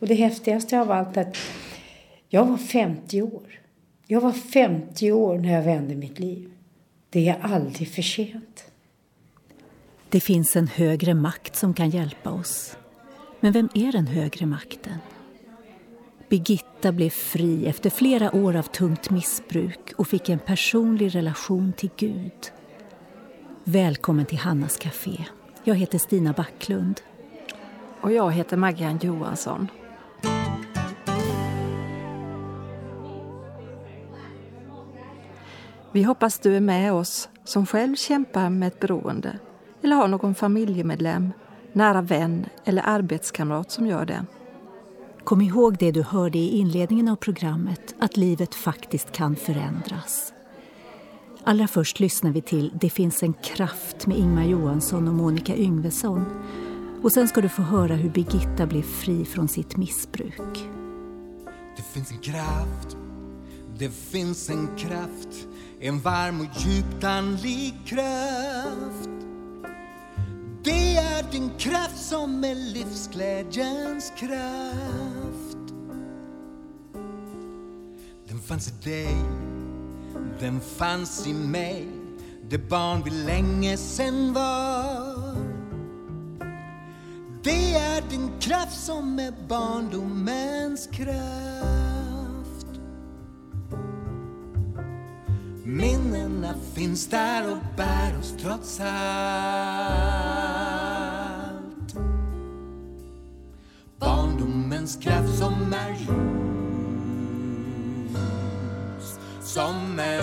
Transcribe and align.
Och 0.00 0.06
det 0.06 0.14
häftigaste 0.14 0.80
av 0.80 0.90
allt 0.90 1.16
att 1.16 1.36
jag 2.28 2.44
var 2.44 2.56
50 2.56 3.22
år. 3.22 3.60
Jag 4.06 4.20
var 4.20 4.32
50 4.32 5.12
år 5.12 5.38
när 5.38 5.52
jag 5.52 5.62
vände 5.62 5.94
mitt 5.94 6.18
liv. 6.18 6.50
Det 7.10 7.28
är 7.28 7.38
aldrig 7.42 7.88
för 7.88 8.02
sent. 8.02 8.64
Det 10.08 10.20
finns 10.20 10.56
en 10.56 10.66
högre 10.66 11.14
makt 11.14 11.56
som 11.56 11.74
kan 11.74 11.90
hjälpa 11.90 12.30
oss. 12.30 12.76
Men 13.40 13.52
vem 13.52 13.68
är 13.74 13.92
den 13.92 14.06
högre 14.06 14.46
makten? 14.46 14.98
Birgitta 16.28 16.92
blev 16.92 17.10
fri 17.10 17.66
efter 17.66 17.90
flera 17.90 18.36
år 18.36 18.56
av 18.56 18.62
tungt 18.62 19.10
missbruk 19.10 19.92
och 19.96 20.08
fick 20.08 20.28
en 20.28 20.38
personlig 20.38 21.14
relation 21.14 21.72
till 21.72 21.90
Gud. 21.96 22.52
Välkommen 23.64 24.26
till 24.26 24.38
Hannas 24.38 24.76
Café. 24.76 25.24
Jag 25.64 25.74
heter 25.74 25.98
Stina 25.98 26.32
Backlund. 26.32 27.00
Och 28.00 28.12
jag 28.12 28.32
heter 28.32 28.56
Maggan 28.56 28.98
Johansson. 29.02 29.68
Vi 35.92 36.02
hoppas 36.02 36.38
du 36.38 36.56
är 36.56 36.60
med 36.60 36.92
oss 36.92 37.28
som 37.44 37.66
själv 37.66 37.96
kämpar 37.96 38.50
med 38.50 38.66
ett 38.66 38.80
beroende 38.80 39.38
eller 39.82 39.96
har 39.96 40.08
någon 40.08 40.34
familjemedlem, 40.34 41.32
nära 41.72 42.02
vän 42.02 42.46
eller 42.64 42.82
arbetskamrat 42.86 43.70
som 43.70 43.86
gör 43.86 44.04
det. 44.04 44.24
Kom 45.24 45.40
ihåg 45.40 45.76
det 45.78 45.92
du 45.92 46.02
hörde 46.02 46.38
i 46.38 46.58
inledningen 46.58 47.08
av 47.08 47.16
programmet, 47.16 47.94
att 47.98 48.16
livet 48.16 48.54
faktiskt 48.54 49.12
kan 49.12 49.36
förändras. 49.36 50.32
Allra 51.44 51.68
först 51.68 52.00
lyssnar 52.00 52.30
vi 52.30 52.42
till 52.42 52.72
Det 52.80 52.90
finns 52.90 53.22
en 53.22 53.32
kraft 53.32 54.06
med 54.06 54.18
Ingmar 54.18 54.44
Johansson 54.44 55.08
och 55.08 55.14
Monica 55.14 55.56
Yngvesson. 55.56 56.24
Och 57.02 57.12
sen 57.12 57.28
ska 57.28 57.40
du 57.40 57.48
få 57.48 57.62
höra 57.62 57.94
hur 57.94 58.10
Birgitta 58.10 58.66
blev 58.66 58.82
fri 58.82 59.24
från 59.24 59.48
sitt 59.48 59.76
missbruk. 59.76 60.68
Det 61.76 61.82
finns 61.82 62.10
en 62.10 62.18
kraft, 62.18 62.96
det 63.78 63.90
finns 63.90 64.50
en 64.50 64.76
kraft 64.76 65.48
en 65.82 66.00
varm 66.00 66.40
och 66.40 66.60
djupt 66.60 67.04
andlig 67.04 67.74
kraft. 67.86 69.10
Det 70.64 70.96
är 70.96 71.32
din 71.32 71.50
kraft 71.58 71.96
som 71.96 72.44
är 72.44 72.54
livsglädjens 72.54 74.12
kraft. 74.16 75.74
Den 78.28 78.40
fanns 78.40 78.68
i 78.68 78.90
dig, 78.90 79.16
den 80.40 80.60
fanns 80.60 81.26
i 81.26 81.32
mig, 81.32 81.88
det 82.48 82.58
barn 82.58 83.02
vi 83.04 83.10
länge 83.10 83.76
sen 83.76 84.32
var. 84.32 85.36
Det 87.42 87.74
är 87.74 88.10
din 88.10 88.30
kraft 88.40 88.80
som 88.80 89.18
är 89.18 89.32
barndomens 89.48 90.86
kraft. 90.86 91.79
Minnena 95.72 96.54
finns 96.74 97.06
där 97.06 97.52
och 97.52 97.58
bär 97.76 98.18
oss 98.18 98.34
trots 98.42 98.80
allt. 98.80 98.90
Barndomens 103.98 104.96
kraft 104.96 105.38
som 105.38 105.74
är 105.74 105.90
ljus, 105.90 106.08
som 109.40 109.98
är 109.98 110.22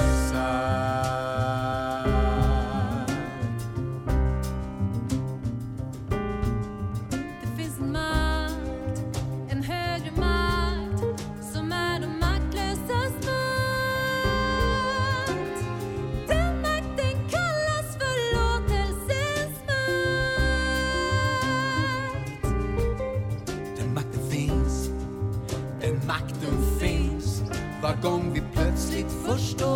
Makten 25.93 26.79
finns 26.79 27.41
var 27.81 27.95
gång 28.01 28.33
vi 28.33 28.41
plötsligt 28.53 29.11
förstår. 29.25 29.67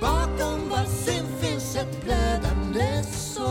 Bakom 0.00 0.68
var 0.68 0.84
synd 0.84 1.28
finns 1.40 1.76
ett 1.76 2.04
blödande 2.04 3.02
sår. 3.02 3.46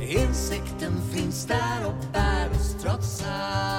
Insikten 0.00 0.92
finns 1.12 1.46
där 1.46 1.86
och 1.86 2.04
bär 2.12 2.50
oss 2.50 2.76
trots 2.82 3.24
allt 3.26 3.78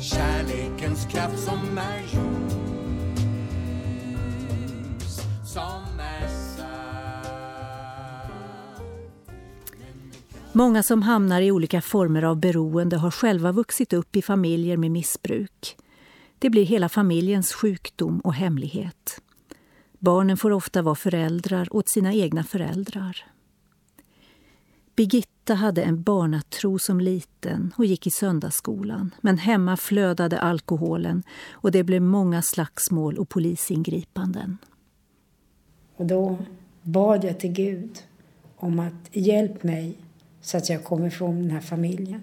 Kärlekens 0.00 1.06
kraft 1.12 1.38
som 1.38 1.78
är 1.78 2.05
Många 10.56 10.82
som 10.82 11.02
hamnar 11.02 11.40
i 11.40 11.52
olika 11.52 11.80
former 11.80 12.22
av 12.22 12.36
beroende 12.36 12.96
har 12.96 13.10
själva 13.10 13.52
vuxit 13.52 13.92
upp 13.92 14.16
i 14.16 14.22
familjer 14.22 14.76
med 14.76 14.90
missbruk. 14.90 15.76
Det 16.38 16.50
blir 16.50 16.64
hela 16.64 16.88
familjens 16.88 17.52
sjukdom 17.52 18.20
och 18.20 18.34
hemlighet. 18.34 19.22
Barnen 19.98 20.36
får 20.36 20.50
ofta 20.50 20.82
vara 20.82 20.94
föräldrar 20.94 21.76
åt 21.76 21.88
sina 21.88 22.14
egna 22.14 22.44
föräldrar. 22.44 23.24
Birgitta 24.94 25.54
hade 25.54 25.82
en 25.82 26.02
barnatro 26.02 26.78
som 26.78 27.00
liten 27.00 27.72
och 27.76 27.84
gick 27.84 28.06
i 28.06 28.10
söndagsskolan. 28.10 29.14
Men 29.20 29.38
hemma 29.38 29.76
flödade 29.76 30.40
alkoholen 30.40 31.22
och 31.50 31.72
det 31.72 31.84
blev 31.84 32.02
många 32.02 32.42
slagsmål 32.42 33.18
och 33.18 33.28
polisingripanden. 33.28 34.58
Och 35.96 36.06
då 36.06 36.38
bad 36.82 37.24
jag 37.24 37.40
till 37.40 37.52
Gud 37.52 38.02
om 38.56 38.80
att 38.80 39.08
hjälp 39.12 39.62
mig 39.62 39.98
så 40.46 40.56
att 40.56 40.68
jag 40.68 40.84
kom 40.84 41.06
ifrån 41.06 41.42
den 41.42 41.50
här 41.50 41.60
familjen. 41.60 42.22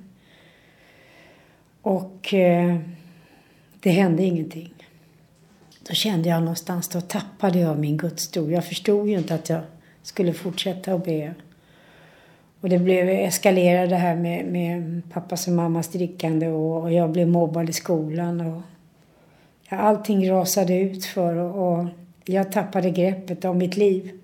Och 1.82 2.34
eh, 2.34 2.78
det 3.80 3.90
hände 3.90 4.24
ingenting. 4.24 4.74
Då 5.88 5.94
kände 5.94 6.30
jag 6.30 6.40
någonstans, 6.40 6.88
då 6.88 7.02
tappade 7.02 7.60
jag 7.60 7.80
min 7.80 7.98
gudstro. 7.98 8.52
Jag 8.52 8.66
förstod 8.66 9.10
ju 9.10 9.18
inte 9.18 9.36
att 9.36 9.50
jag 9.50 9.62
skulle 10.04 10.34
fortsätta 10.34 10.94
att 10.94 11.06
be. 11.06 11.34
Och 12.62 12.70
det 12.70 12.80
blev 12.80 13.10
eskalerade 13.10 13.88
det 13.88 13.96
här 13.96 14.16
med, 14.16 14.46
med 14.46 15.02
pappas 15.12 15.48
och 15.48 15.54
mammas 15.54 15.88
drickande 15.88 16.48
och, 16.48 16.82
och 16.82 16.94
jag 16.94 17.12
blev 17.12 17.28
mobbad 17.28 17.70
i 17.70 17.74
skolan. 17.74 18.42
Och, 18.42 18.62
ja, 19.70 19.78
allting 19.78 20.32
rasade 20.32 20.80
ut 20.80 21.06
för 21.06 21.36
och, 21.36 21.74
och 21.74 21.88
jag 22.26 22.52
tappade 22.52 22.90
greppet 22.90 23.46
om 23.46 23.58
mitt 23.58 23.78
liv. 23.78 24.23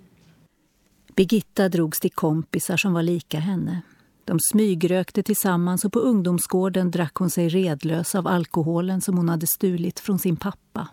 Birgitta 1.20 1.70
drogs 1.70 2.00
till 2.00 2.12
kompisar 2.12 2.78
som 2.78 2.94
var 2.94 3.02
lika 3.02 3.40
henne. 3.40 3.82
De 4.26 4.40
smygrökte 4.52 5.24
tillsammans 5.24 5.86
och 5.86 5.94
på 5.94 6.00
ungdomsgården 6.00 6.92
drack 6.92 7.16
hon 7.16 7.30
sig 7.30 7.50
redlös 7.50 8.16
av 8.16 8.28
alkoholen 8.28 9.02
som 9.02 9.18
hon 9.18 9.30
hade 9.30 9.48
stulit 9.48 10.00
från 10.00 10.20
sin 10.20 10.38
pappa. 10.38 10.88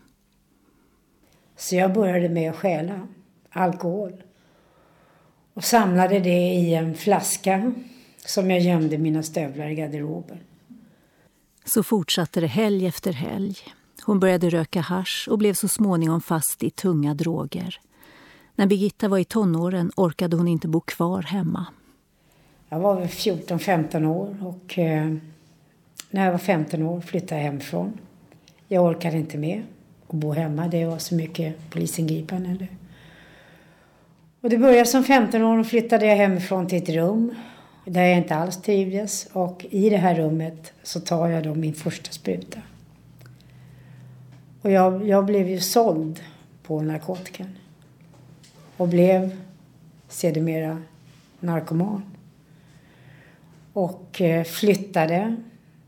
Så 1.56 1.76
jag 1.76 1.94
började 1.94 2.28
med 2.28 2.50
att 2.50 2.56
stjäla 2.56 3.08
alkohol 3.50 4.22
och 5.54 5.64
samlade 5.64 6.20
det 6.20 6.54
i 6.54 6.74
en 6.74 6.94
flaska 6.94 7.72
som 8.16 8.50
jag 8.50 8.60
gömde 8.60 8.98
mina 8.98 9.22
stövlar 9.22 9.68
i 9.68 9.74
garderoben. 9.74 10.38
Så 11.64 11.82
fortsatte 11.82 12.40
det 12.40 12.46
helg 12.46 12.86
efter 12.86 13.12
helg. 13.12 13.56
Hon 14.02 14.20
började 14.20 14.50
röka 14.50 14.80
hash 14.80 15.28
och 15.28 15.38
blev 15.38 15.54
så 15.54 15.68
småningom 15.68 16.20
fast 16.20 16.62
i 16.62 16.70
tunga 16.70 17.14
droger. 17.14 17.80
När 18.58 18.66
Birgitta 18.66 19.08
var 19.08 19.18
i 19.18 19.24
tonåren 19.24 19.90
orkade 19.96 20.36
hon 20.36 20.48
inte 20.48 20.68
bo 20.68 20.80
kvar 20.80 21.22
hemma. 21.22 21.66
Jag 22.68 22.78
var 22.78 22.94
väl 22.94 23.08
14-15 23.08 24.06
år 24.06 24.36
och 24.42 24.78
eh, 24.78 25.14
när 26.10 26.24
jag 26.24 26.32
var 26.32 26.38
15 26.38 26.82
år 26.82 27.00
flyttade 27.00 27.40
jag 27.40 27.46
hemifrån. 27.46 27.92
Jag 28.68 28.84
orkade 28.84 29.16
inte 29.16 29.38
med 29.38 29.62
att 30.08 30.14
bo 30.14 30.32
hemma. 30.32 30.68
Det 30.68 30.84
var 30.84 30.98
så 30.98 31.14
mycket 31.14 31.70
polisingripanden. 31.70 32.66
Och 34.40 34.50
det 34.50 34.58
började 34.58 34.86
som 34.86 35.04
15 35.04 35.42
år 35.42 35.58
och 35.58 35.66
flyttade 35.66 36.06
jag 36.06 36.16
hemifrån 36.16 36.66
till 36.66 36.82
ett 36.82 36.88
rum 36.88 37.34
där 37.84 38.04
jag 38.04 38.18
inte 38.18 38.34
alls 38.34 38.62
trivdes. 38.62 39.28
Och 39.32 39.66
i 39.70 39.90
det 39.90 39.96
här 39.96 40.14
rummet 40.14 40.72
så 40.82 41.00
tar 41.00 41.28
jag 41.28 41.44
då 41.44 41.54
min 41.54 41.74
första 41.74 42.12
spruta. 42.12 42.58
Och 44.62 44.70
jag, 44.70 45.08
jag 45.08 45.26
blev 45.26 45.48
ju 45.48 45.60
såld 45.60 46.20
på 46.62 46.80
narkotikan. 46.80 47.48
Och 48.76 48.88
blev 48.88 49.36
sedermera 50.08 50.82
narkoman 51.40 52.02
och 53.72 54.20
eh, 54.20 54.44
flyttade 54.44 55.36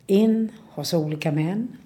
in 0.07 0.53
hos 0.71 0.95
olika 0.95 1.33
män. 1.33 1.77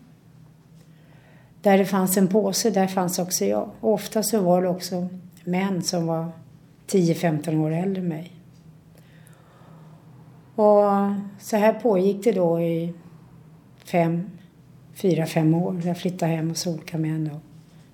Där 1.62 1.78
det 1.78 1.84
fanns 1.84 2.16
en 2.16 2.28
påse, 2.28 2.70
där 2.70 2.86
fanns 2.86 3.18
också 3.18 3.44
jag. 3.44 3.70
Och 3.80 3.92
ofta 3.92 4.22
så 4.22 4.40
var 4.40 4.62
det 4.62 4.68
också 4.68 5.08
män 5.44 5.82
som 5.82 6.06
var 6.06 6.28
10-15 6.86 7.60
år 7.60 7.70
äldre 7.70 8.02
än 8.02 8.08
mig. 8.08 8.32
Och 10.54 10.84
så 11.40 11.56
här 11.56 11.72
pågick 11.72 12.24
det 12.24 12.32
då 12.32 12.60
i 12.60 12.94
fem, 13.84 14.30
fyra, 14.94 15.26
fem 15.26 15.54
år. 15.54 15.82
Jag 15.84 15.98
flyttade 15.98 16.32
hem 16.32 16.48
hos 16.48 16.66
olika 16.66 16.98
män 16.98 17.30
och 17.30 17.51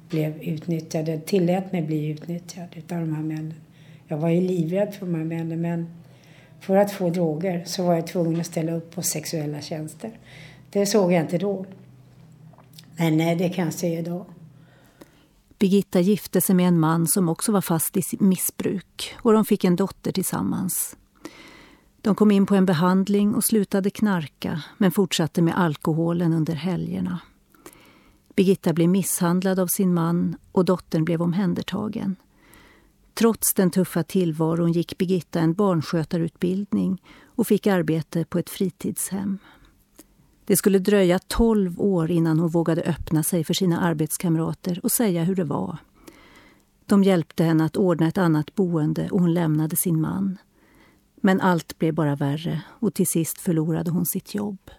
blev 0.08 0.42
utnyttjad. 0.42 1.26
Tillät 1.26 1.72
mig 1.72 1.82
bli 1.82 2.08
utnyttjad 2.08 2.68
av 2.76 3.00
de 3.00 3.14
här 3.14 3.22
männen. 3.22 3.54
Jag 4.06 4.18
var 4.18 4.28
ju 4.28 4.40
livrädd 4.40 4.94
för 4.94 5.06
de 5.06 5.14
här 5.14 5.24
männen 5.24 5.60
men 5.60 5.86
för 6.60 6.76
att 6.76 6.92
få 6.92 7.10
droger 7.10 7.64
så 7.66 7.82
var 7.82 7.94
jag 7.94 8.06
tvungen 8.06 8.40
att 8.40 8.46
ställa 8.46 8.72
upp 8.72 8.94
på 8.94 9.02
sexuella 9.02 9.60
tjänster. 9.60 10.10
Det 10.70 10.86
såg 10.86 11.12
jag 11.12 11.20
inte 11.20 11.38
då. 11.38 11.66
Men 12.96 13.16
nej, 13.16 13.36
det 13.36 13.48
kan 13.48 13.64
jag 13.64 13.74
se 13.74 13.98
idag. 13.98 14.24
Birgitta 15.58 16.00
gifte 16.00 16.40
sig 16.40 16.54
med 16.54 16.68
en 16.68 16.80
man 16.80 17.06
som 17.06 17.28
också 17.28 17.52
var 17.52 17.60
fast 17.60 17.96
i 17.96 18.02
missbruk 18.20 19.14
och 19.16 19.32
de 19.32 19.44
fick 19.44 19.64
en 19.64 19.76
dotter 19.76 20.12
tillsammans. 20.12 20.96
De 22.00 22.14
kom 22.14 22.30
in 22.30 22.46
på 22.46 22.54
en 22.54 22.66
behandling 22.66 23.34
och 23.34 23.44
slutade 23.44 23.90
knarka 23.90 24.62
men 24.78 24.90
fortsatte 24.90 25.42
med 25.42 25.58
alkoholen 25.58 26.32
under 26.32 26.54
helgerna. 26.54 27.20
Birgitta 28.38 28.72
blev 28.72 28.88
misshandlad 28.88 29.58
av 29.58 29.66
sin 29.66 29.94
man 29.94 30.36
och 30.52 30.64
dottern 30.64 31.04
blev 31.04 31.22
omhändertagen. 31.22 32.16
Trots 33.14 33.54
den 33.54 33.70
tuffa 33.70 34.02
tillvaron 34.02 34.72
gick 34.72 34.98
Birgitta 34.98 35.40
en 35.40 35.54
barnskötarutbildning 35.54 37.02
och 37.24 37.46
fick 37.46 37.66
arbete 37.66 38.24
på 38.24 38.38
ett 38.38 38.50
fritidshem. 38.50 39.38
Det 40.44 40.56
skulle 40.56 40.78
dröja 40.78 41.18
tolv 41.18 41.80
år 41.80 42.10
innan 42.10 42.38
hon 42.38 42.48
vågade 42.48 42.82
öppna 42.82 43.22
sig 43.22 43.44
för 43.44 43.54
sina 43.54 43.80
arbetskamrater 43.80 44.80
och 44.82 44.92
säga 44.92 45.24
hur 45.24 45.36
det 45.36 45.44
var. 45.44 45.78
De 46.86 47.04
hjälpte 47.04 47.44
henne 47.44 47.64
att 47.64 47.76
ordna 47.76 48.08
ett 48.08 48.18
annat 48.18 48.54
boende 48.54 49.10
och 49.10 49.20
hon 49.20 49.34
lämnade 49.34 49.76
sin 49.76 50.00
man. 50.00 50.38
Men 51.16 51.40
allt 51.40 51.78
blev 51.78 51.94
bara 51.94 52.16
värre 52.16 52.62
och 52.68 52.94
till 52.94 53.06
sist 53.06 53.38
förlorade 53.38 53.90
hon 53.90 54.06
sitt 54.06 54.34
jobb. 54.34 54.70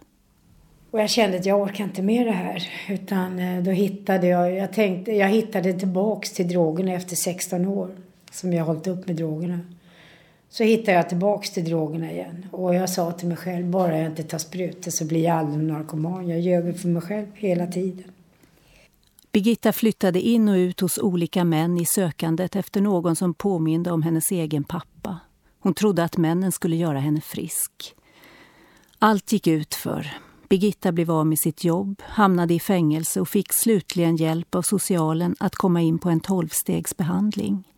Och 0.90 1.00
jag 1.00 1.10
kände 1.10 1.38
att 1.38 1.46
jag 1.46 1.60
orkar 1.60 1.84
inte 1.84 2.02
med 2.02 2.26
det 2.26 2.32
här. 2.32 2.68
Utan 2.88 3.38
eh, 3.38 3.62
då 3.62 3.70
hittade 3.70 4.26
jag, 4.26 4.54
jag 4.54 4.72
tänkte, 4.72 5.12
jag 5.12 5.28
hittade 5.28 5.72
tillbaks 5.72 6.32
till 6.32 6.48
drogerna 6.48 6.92
efter 6.92 7.16
16 7.16 7.66
år. 7.66 7.90
Som 8.32 8.52
jag 8.52 8.64
hållit 8.64 8.86
upp 8.86 9.06
med 9.06 9.16
drogerna. 9.16 9.60
Så 10.48 10.64
hittade 10.64 10.92
jag 10.92 11.08
tillbaks 11.08 11.50
till 11.50 11.64
drogerna 11.64 12.12
igen. 12.12 12.46
Och 12.50 12.74
jag 12.74 12.90
sa 12.90 13.12
till 13.12 13.28
mig 13.28 13.36
själv, 13.36 13.66
bara 13.66 13.98
jag 13.98 14.06
inte 14.06 14.22
tar 14.22 14.38
sprutor 14.38 14.90
så 14.90 15.04
blir 15.04 15.24
jag 15.24 15.36
aldrig 15.36 15.64
narkoman. 15.64 16.28
Jag 16.28 16.40
ljög 16.40 16.80
för 16.80 16.88
mig 16.88 17.02
själv 17.02 17.26
hela 17.34 17.66
tiden. 17.66 18.04
Birgitta 19.32 19.72
flyttade 19.72 20.20
in 20.20 20.48
och 20.48 20.54
ut 20.54 20.80
hos 20.80 20.98
olika 20.98 21.44
män 21.44 21.78
i 21.78 21.84
sökandet 21.84 22.56
efter 22.56 22.80
någon 22.80 23.16
som 23.16 23.34
påminde 23.34 23.90
om 23.90 24.02
hennes 24.02 24.30
egen 24.30 24.64
pappa. 24.64 25.18
Hon 25.60 25.74
trodde 25.74 26.04
att 26.04 26.16
männen 26.16 26.52
skulle 26.52 26.76
göra 26.76 26.98
henne 26.98 27.20
frisk. 27.20 27.94
Allt 28.98 29.32
gick 29.32 29.46
ut 29.46 29.74
för. 29.74 30.10
Birgitta 30.50 30.92
blev 30.92 31.10
av 31.10 31.26
med 31.26 31.38
sitt 31.38 31.64
jobb, 31.64 32.02
hamnade 32.06 32.54
i 32.54 32.60
fängelse 32.60 33.20
och 33.20 33.28
fick 33.28 33.52
slutligen 33.52 34.16
hjälp 34.16 34.54
av 34.54 34.62
socialen 34.62 35.36
att 35.40 35.56
komma 35.56 35.82
in 35.82 35.98
på 35.98 36.10
en 36.10 36.20
tolvstegsbehandling. 36.20 37.68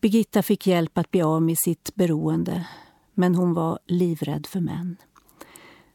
Birgitta 0.00 0.42
fick 0.42 0.66
hjälp 0.66 0.98
att 0.98 1.10
bli 1.10 1.22
av 1.22 1.42
med 1.42 1.58
sitt 1.58 1.94
beroende, 1.94 2.66
men 3.14 3.34
hon 3.34 3.54
var 3.54 3.78
livrädd 3.86 4.46
för 4.46 4.60
män. 4.60 4.96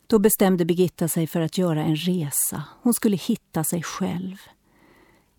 Då 0.08 0.20
bestämde 0.20 0.66
Birgitta 0.66 1.08
sig 1.08 1.28
för 1.28 1.42
att 1.42 1.58
göra 1.58 1.84
en 1.84 1.96
resa. 1.96 2.64
Hon 2.82 2.94
skulle 2.94 3.18
hitta 3.18 3.64
sig 3.64 3.84
själv. 3.84 4.38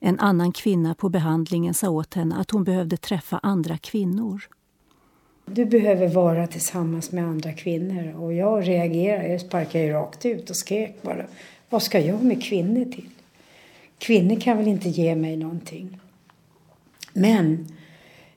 En 0.01 0.21
annan 0.21 0.53
kvinna 0.53 0.95
på 0.95 1.09
behandlingen 1.09 1.75
sa 1.75 1.91
åt 1.91 2.15
henne 2.15 2.37
att 2.37 2.51
hon 2.51 2.65
behövde 2.65 2.97
träffa 2.97 3.39
andra 3.43 3.79
kvinnor. 3.79 4.43
Du 5.47 5.65
behöver 5.65 6.09
vara 6.09 6.47
tillsammans 6.47 7.13
med 7.13 7.25
andra 7.25 7.53
kvinnor. 7.53 8.15
Och 8.21 8.33
jag 8.33 8.69
reagerade, 8.69 9.29
jag 9.29 9.41
sparkade 9.41 9.93
rakt 9.93 10.27
ut 10.27 10.51
och 10.51 10.57
skrek 10.57 11.03
bara. 11.03 11.25
Vad 11.71 11.83
ska 11.83 12.01
jag 12.01 12.25
med 12.25 12.43
kvinnor 12.45 12.85
till? 12.85 13.09
Kvinnor 13.99 14.41
kan 14.41 14.57
väl 14.57 14.69
inte 14.69 14.89
ge 14.89 15.15
mig 15.15 15.37
någonting. 15.37 16.01
Men 17.13 17.67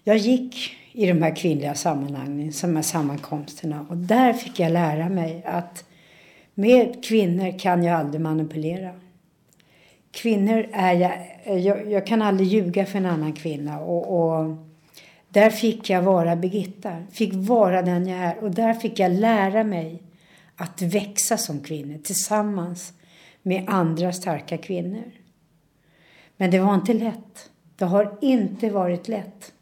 jag 0.03 0.17
gick 0.17 0.77
i 0.91 1.05
de 1.05 1.21
här 1.21 1.35
kvinnliga 1.35 1.75
sammanhangen, 1.75 2.51
de 2.61 2.75
här 2.75 2.83
sammankomsterna. 2.83 3.85
Och 3.89 3.97
där 3.97 4.33
fick 4.33 4.59
jag 4.59 4.71
lära 4.71 5.09
mig 5.09 5.43
att 5.45 5.85
med 6.53 7.05
kvinnor 7.05 7.59
kan 7.59 7.83
jag 7.83 7.99
aldrig 7.99 8.21
manipulera. 8.21 8.91
Kvinnor 10.11 10.67
är 10.73 10.93
jag, 10.93 11.11
jag, 11.59 11.91
jag 11.91 12.07
kan 12.07 12.21
aldrig 12.21 12.47
ljuga 12.47 12.85
för 12.85 12.97
en 12.97 13.05
annan 13.05 13.33
kvinna. 13.33 13.79
Och, 13.79 14.19
och 14.19 14.55
där 15.37 15.49
fick 15.49 15.89
jag 15.89 16.01
vara 16.01 16.35
Birgitta, 16.35 17.03
fick 17.11 17.33
vara 17.33 17.81
den 17.81 18.07
jag 18.07 18.19
är. 18.19 18.43
Och 18.43 18.51
där 18.51 18.73
fick 18.73 18.99
jag 18.99 19.11
lära 19.11 19.63
mig 19.63 20.03
att 20.55 20.81
växa 20.81 21.37
som 21.37 21.59
kvinna 21.59 21.97
tillsammans 22.03 22.93
med 23.41 23.63
andra 23.67 24.13
starka 24.13 24.57
kvinnor. 24.57 25.11
Men 26.37 26.51
det 26.51 26.59
var 26.59 26.75
inte 26.75 26.93
lätt. 26.93 27.49
Det 27.75 27.85
har 27.85 28.17
inte 28.21 28.69
varit 28.69 29.07
lätt. 29.07 29.53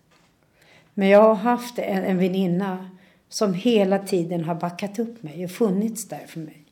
Men 0.94 1.07
jag 1.07 1.22
har 1.22 1.36
haft 1.36 1.80
en, 1.80 2.04
en 2.04 2.18
väninna 2.18 2.89
som 3.30 3.54
hela 3.54 4.00
tiden 4.00 4.44
har 4.44 4.56
backat 4.56 5.00
upp 5.00 5.24
mig 5.24 5.45
och 5.45 5.51
funnits 5.51 6.07
där 6.07 6.25
för 6.27 6.39
mig. 6.39 6.66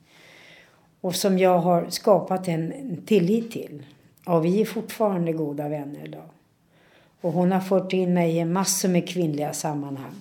Och 1.01 1.15
som 1.15 1.37
jag 1.37 1.59
har 1.59 1.89
skapat 1.89 2.47
en 2.47 3.01
tillit 3.05 3.51
till. 3.51 3.85
Och 4.25 4.45
vi 4.45 4.61
är 4.61 4.65
fortfarande 4.65 5.33
goda 5.33 5.69
vänner 5.69 6.05
idag. 6.05 6.29
Och 7.23 7.33
hon 7.33 7.51
har 7.51 7.61
fört 7.61 7.93
in 7.93 8.13
mig 8.13 8.37
i 8.37 8.45
massor 8.45 8.89
med 8.89 9.09
kvinnliga 9.09 9.53
sammanhang. 9.53 10.13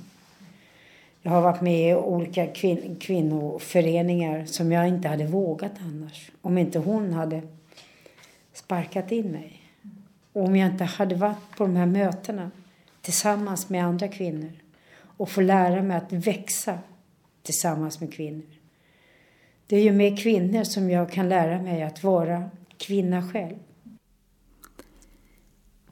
Jag 1.22 1.32
har 1.32 1.40
varit 1.40 1.60
med 1.60 1.90
i 1.90 1.94
olika 1.94 2.46
kvin 2.46 2.96
kvinnoföreningar 3.00 4.44
som 4.44 4.72
jag 4.72 4.88
inte 4.88 5.08
hade 5.08 5.26
vågat 5.26 5.72
annars. 5.80 6.30
Om 6.42 6.58
inte 6.58 6.78
hon 6.78 7.12
hade 7.12 7.42
sparkat 8.52 9.12
in 9.12 9.30
mig. 9.32 9.62
Och 10.32 10.44
om 10.44 10.56
jag 10.56 10.70
inte 10.70 10.84
hade 10.84 11.14
varit 11.14 11.56
på 11.56 11.64
de 11.64 11.76
här 11.76 11.86
mötena 11.86 12.50
tillsammans 13.00 13.68
med 13.68 13.84
andra 13.84 14.08
kvinnor 14.08 14.52
och 15.00 15.28
få 15.28 15.40
lära 15.40 15.82
mig 15.82 15.96
att 15.96 16.12
växa 16.12 16.78
tillsammans 17.42 18.00
med 18.00 18.14
kvinnor. 18.14 18.46
Det 19.66 19.76
är 19.76 19.82
ju 19.82 19.92
med 19.92 20.18
kvinnor 20.18 20.64
som 20.64 20.90
jag 20.90 21.10
kan 21.10 21.28
lära 21.28 21.62
mig 21.62 21.82
att 21.82 22.04
vara 22.04 22.50
kvinna 22.78 23.22
själv. 23.22 23.56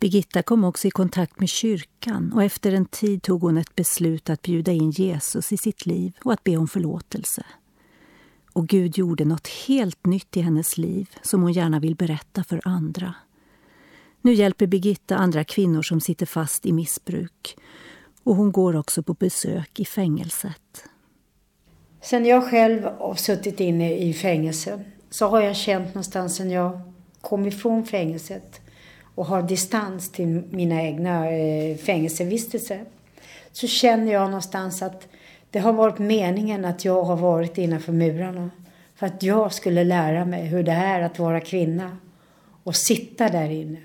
Birgitta 0.01 0.43
kom 0.43 0.65
också 0.65 0.89
i 0.89 0.91
kontakt 0.91 1.41
med 1.41 1.49
kyrkan 1.49 2.33
och 2.33 2.43
efter 2.43 2.73
en 2.73 2.87
tid 2.87 3.23
tog 3.23 3.43
hon 3.43 3.59
ett 3.59 3.75
beslut 3.75 4.31
att 4.31 4.43
bjuda 4.43 4.73
in 4.73 4.91
Jesus 4.91 5.53
i 5.53 5.57
sitt 5.57 5.87
liv 5.87 6.13
och 6.25 6.33
att 6.33 6.45
be 6.45 6.57
om 6.57 6.69
förlåtelse. 6.69 7.43
Och 8.53 8.69
Gud 8.69 8.99
gjorde 8.99 9.25
något 9.25 9.49
helt 9.49 10.07
nytt 10.07 10.37
i 10.37 10.41
hennes 10.41 10.79
liv 10.79 11.09
som 11.23 11.43
hon 11.43 11.53
gärna 11.53 11.81
vill 11.81 11.97
berätta 11.97 12.45
för 12.45 12.61
andra. 12.65 13.15
Nu 14.21 14.33
hjälper 14.33 14.67
Birgitta 14.67 15.17
andra 15.17 15.45
kvinnor 15.45 15.83
som 15.83 16.01
sitter 16.01 16.27
fast 16.27 16.67
i 16.67 16.73
missbruk 16.73 17.57
och 18.23 18.37
hon 18.37 18.53
går 18.53 18.77
också 18.77 19.03
på 19.03 19.15
besök 19.15 19.81
i 19.81 19.85
fängelset. 19.85 20.85
Sen 22.01 22.27
jag 22.27 22.51
själv 22.51 22.85
har 22.85 23.15
suttit 23.15 23.61
inne 23.61 23.99
i 23.99 24.15
fängelse 24.15 24.85
så 25.11 25.27
har 25.27 25.41
jag 25.41 25.57
känt 25.57 25.87
någonstans 25.87 26.37
sen 26.37 26.51
jag 26.51 26.81
kom 27.21 27.47
ifrån 27.47 27.87
fängelset 27.87 28.60
och 29.21 29.27
har 29.27 29.43
distans 29.43 30.13
till 30.13 30.43
mina 30.51 30.83
egna 30.83 31.31
eh, 31.31 31.77
fängelsevistelser 31.77 32.85
så 33.53 33.67
känner 33.67 34.13
jag 34.13 34.25
någonstans 34.25 34.83
att 34.83 35.09
det 35.51 35.59
har 35.59 35.73
varit 35.73 35.99
meningen 35.99 36.65
att 36.65 36.85
jag 36.85 37.03
har 37.03 37.17
varit 37.17 37.59
innanför 37.59 37.93
murarna 37.93 38.51
för 38.95 39.07
att 39.07 39.23
jag 39.23 39.53
skulle 39.53 39.85
lära 39.85 40.25
mig 40.25 40.47
hur 40.47 40.63
det 40.63 40.73
är 40.73 41.01
att 41.01 41.19
vara 41.19 41.41
kvinna 41.41 41.97
och 42.65 42.77
sitta 42.77 43.29
där 43.29 43.51
inne. 43.51 43.79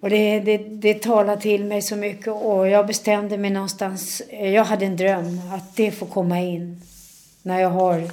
Och 0.00 0.10
det, 0.10 0.40
det, 0.40 0.58
det 0.58 1.02
talade 1.02 1.40
till 1.40 1.64
mig 1.64 1.82
så 1.82 1.96
mycket 1.96 2.28
och 2.28 2.68
jag 2.68 2.86
bestämde 2.86 3.38
mig 3.38 3.50
någonstans, 3.50 4.22
eh, 4.28 4.50
jag 4.50 4.64
hade 4.64 4.86
en 4.86 4.96
dröm 4.96 5.40
att 5.52 5.76
det 5.76 5.90
får 5.90 6.06
komma 6.06 6.40
in 6.40 6.82
när 7.42 7.60
jag 7.60 7.70
har 7.70 8.10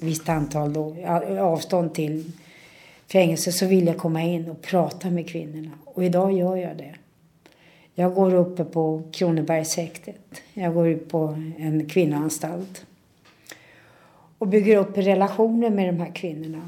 visst 0.00 0.28
antal 0.28 0.72
då, 0.72 0.96
avstånd 1.40 1.94
till 1.94 2.32
fängelse 3.08 3.52
så 3.52 3.66
vill 3.66 3.86
jag 3.86 3.98
komma 3.98 4.22
in 4.22 4.50
och 4.50 4.62
prata 4.62 5.10
med 5.10 5.28
kvinnorna. 5.28 5.70
Och 5.84 6.04
idag 6.04 6.32
gör 6.32 6.56
jag 6.56 6.76
det. 6.76 6.94
Jag 7.94 8.14
går 8.14 8.34
uppe 8.34 8.64
på 8.64 9.02
Kronobergshäktet. 9.12 10.42
Jag 10.54 10.74
går 10.74 10.88
ut 10.88 11.08
på 11.08 11.38
en 11.58 11.88
kvinnoanstalt. 11.88 12.86
Och 14.38 14.48
bygger 14.48 14.76
upp 14.76 14.98
relationer 14.98 15.70
med 15.70 15.94
de 15.94 16.00
här 16.00 16.14
kvinnorna. 16.14 16.62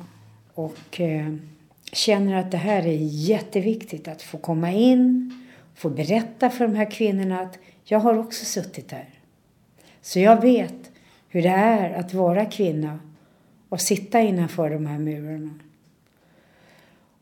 Och 0.55 1.01
eh, 1.01 1.35
känner 1.93 2.35
att 2.35 2.51
det 2.51 2.57
här 2.57 2.87
är 2.87 2.99
jätteviktigt 3.01 4.09
att 4.09 4.23
få 4.23 4.39
komma 4.39 4.73
in, 4.73 5.35
få 5.75 5.91
berätta 5.91 6.51
för 6.51 6.67
de 6.67 6.75
här 6.75 6.91
kvinnorna 6.91 7.41
att 7.41 7.59
jag 7.85 7.99
har 7.99 8.19
också 8.19 8.45
suttit 8.45 8.89
där. 8.89 9.09
Så 10.03 10.21
jag 10.21 10.41
vet 10.41 10.91
hur 11.29 11.43
det 11.43 11.49
är 11.49 11.91
att 11.91 12.15
vara 12.15 12.45
kvinna 12.45 13.01
och 13.69 13.81
sitta 13.81 14.21
innanför 14.21 14.71
de 14.71 14.87
här 14.87 14.99
murarna. 14.99 15.51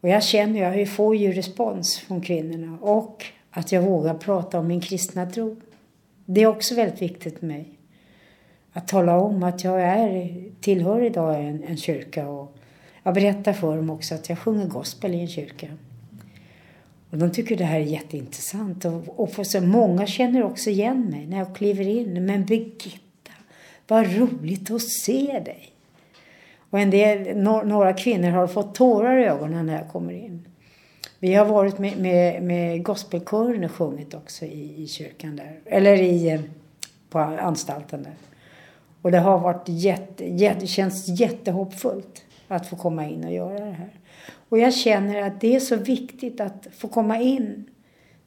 Och 0.01 0.09
jag 0.09 0.23
känner, 0.23 0.79
jag 0.79 0.89
får 0.89 1.17
ju 1.17 1.33
respons 1.33 1.99
från 1.99 2.21
kvinnorna 2.21 2.79
och 2.81 3.25
att 3.51 3.73
jag 3.73 3.83
vågar 3.83 4.15
prata 4.15 4.59
om 4.59 4.67
min 4.67 4.81
kristna 4.81 5.31
tro. 5.31 5.57
Det 6.27 6.43
är 6.43 6.47
också 6.47 6.75
väldigt 6.75 7.03
viktigt 7.03 7.39
för 7.39 7.47
mig. 7.47 7.69
Att 8.73 8.89
tala 8.89 9.19
om 9.19 9.43
att 9.43 9.65
jag 9.65 9.83
är, 9.83 10.43
tillhör 10.61 11.03
idag 11.03 11.45
en, 11.45 11.65
en 11.65 11.77
kyrka 11.77 12.29
och 12.29 12.57
jag 13.03 13.15
berättar 13.15 13.53
för 13.53 13.77
dem 13.77 13.91
också 13.91 14.15
att 14.15 14.29
jag 14.29 14.39
sjunger 14.39 14.67
gospel 14.67 15.15
i 15.15 15.21
en 15.21 15.29
kyrka. 15.29 15.69
Och 17.11 17.19
de 17.19 17.31
tycker 17.31 17.57
det 17.57 17.65
här 17.65 17.81
är 17.81 17.85
jätteintressant. 17.85 18.85
Och, 18.85 19.21
och 19.21 19.31
för 19.31 19.45
så 19.45 19.61
många 19.61 20.07
känner 20.07 20.43
också 20.43 20.71
igen 20.71 21.05
mig 21.11 21.27
när 21.27 21.39
jag 21.39 21.57
kliver 21.57 21.89
in. 21.89 22.27
Men 22.27 22.45
Birgitta, 22.45 23.33
vad 23.89 24.17
roligt 24.17 24.71
att 24.71 24.83
se 24.83 25.43
dig. 25.45 25.76
Och 26.71 26.81
en 26.81 26.91
del, 26.91 27.37
några 27.43 27.93
kvinnor 27.93 28.31
har 28.31 28.47
fått 28.47 28.75
tårar 28.75 29.19
i 29.19 29.25
ögonen 29.25 29.67
när 29.67 29.79
jag 29.79 29.89
kommer 29.89 30.13
in. 30.13 30.49
Vi 31.19 31.35
har 31.35 31.45
varit 31.45 31.79
med, 31.79 31.99
med, 31.99 32.43
med 32.43 32.83
gospelkören 32.83 33.65
och 33.65 33.73
sjungit 33.73 34.15
också 34.15 34.45
i, 34.45 34.83
i 34.83 34.87
kyrkan 34.87 35.37
där. 35.37 35.61
Eller 35.65 35.95
i, 35.95 36.29
eh, 36.29 36.41
på 37.11 37.19
anstalten 37.19 38.03
där. 38.03 38.15
Och 39.03 39.11
det 39.11 39.19
har 39.19 39.39
varit 39.39 39.65
jätte, 39.67 40.25
jätte, 40.25 40.67
känns 40.67 41.21
jättehoppfullt 41.21 42.25
att 42.49 42.67
få 42.67 42.77
komma 42.77 43.07
in 43.07 43.25
och 43.25 43.33
göra 43.33 43.65
det 43.65 43.73
här. 43.73 43.91
Och 44.49 44.59
jag 44.59 44.75
känner 44.75 45.23
att 45.23 45.41
det 45.41 45.57
är 45.57 45.61
så 45.61 45.77
viktigt 45.77 46.41
att 46.41 46.67
få 46.77 46.89
komma 46.89 47.21
in 47.21 47.65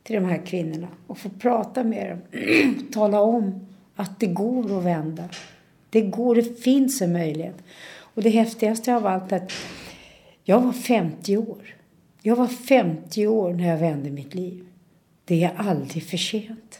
till 0.04 0.16
de 0.16 0.26
här 0.26 0.42
kvinnorna 0.46 0.88
och 1.08 1.18
få 1.18 1.30
prata 1.30 1.84
med 1.84 2.10
dem. 2.10 2.22
Tala 2.94 3.22
om 3.22 3.68
att 3.96 4.20
det 4.20 4.28
går 4.28 4.78
att 4.78 4.84
vända. 4.84 5.24
Det 5.90 6.02
går, 6.02 6.36
det 6.36 6.62
finns 6.62 7.02
en 7.02 7.14
möjlighet. 7.14 7.64
Och 8.20 8.24
det 8.24 8.30
häftigaste 8.30 8.96
av 8.96 9.08
allt 9.08 9.32
är 9.32 9.38
att 9.38 9.52
jag 10.44 10.62
var 10.62 10.74
50 10.74 11.38
år. 11.38 11.76
Jag 12.22 12.36
var 12.36 12.48
50 12.48 13.28
år 13.28 13.54
när 13.54 13.68
jag 13.68 13.78
vände 13.78 14.10
mitt 14.10 14.36
liv. 14.36 14.66
Det 15.26 15.44
är 15.44 15.54
aldrig 15.58 16.04
för 16.04 16.18
sent. 16.18 16.80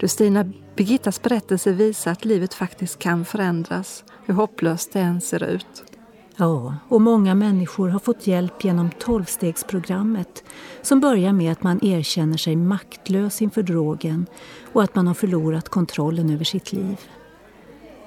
Du 0.00 0.08
Stina, 0.08 0.52
Birgittas 0.76 1.22
berättelse 1.22 1.72
visar 1.72 2.12
att 2.12 2.24
livet 2.24 2.54
faktiskt 2.54 2.98
kan 2.98 3.24
förändras, 3.24 4.04
hur 4.26 4.34
hopplöst 4.34 4.92
det 4.92 5.00
än 5.00 5.20
ser 5.20 5.44
ut. 5.44 5.95
Ja, 6.38 6.74
och 6.88 7.00
många 7.00 7.34
människor 7.34 7.88
har 7.88 7.98
fått 7.98 8.26
hjälp 8.26 8.64
genom 8.64 8.90
tolvstegsprogrammet 8.90 10.44
som 10.82 11.00
börjar 11.00 11.32
med 11.32 11.52
att 11.52 11.62
man 11.62 11.84
erkänner 11.84 12.36
sig 12.36 12.56
maktlös 12.56 13.42
inför 13.42 13.62
drogen 13.62 14.26
och 14.72 14.82
att 14.82 14.94
man 14.94 15.06
har 15.06 15.14
förlorat 15.14 15.68
kontrollen 15.68 16.30
över 16.30 16.44
sitt 16.44 16.72
liv. 16.72 16.96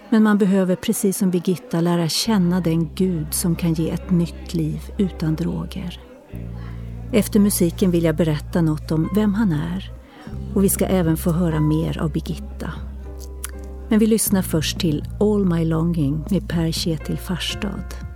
Men 0.09 0.24
man 0.24 0.38
behöver 0.38 0.75
precis 0.75 1.17
som 1.17 1.31
Birgitta 1.31 1.81
lära 1.81 2.09
känna 2.09 2.62
den 2.62 2.95
Gud 2.95 3.33
som 3.33 3.55
kan 3.55 3.74
ge 3.74 3.89
ett 3.89 4.12
nytt 4.12 4.53
liv 4.53 4.81
utan 4.98 5.36
droger. 5.36 6.01
Efter 7.13 7.39
musiken 7.39 7.91
vill 7.91 8.03
jag 8.03 8.15
berätta 8.15 8.62
något 8.62 8.91
om 8.91 9.09
vem 9.15 9.33
han 9.33 9.51
är 9.51 9.91
och 10.55 10.63
vi 10.63 10.69
ska 10.69 10.86
även 10.86 11.17
få 11.17 11.31
höra 11.31 11.59
mer 11.59 11.98
av 11.98 12.12
Birgitta. 12.12 12.74
Men 13.89 14.00
vi 14.00 14.07
lyssnar 14.07 14.41
först 14.41 14.79
till 14.79 15.05
All 15.19 15.45
My 15.45 15.65
Longing 15.65 16.25
med 16.29 16.50
Per 16.50 16.71
Kjetil 16.71 17.17
Farstad. 17.17 18.08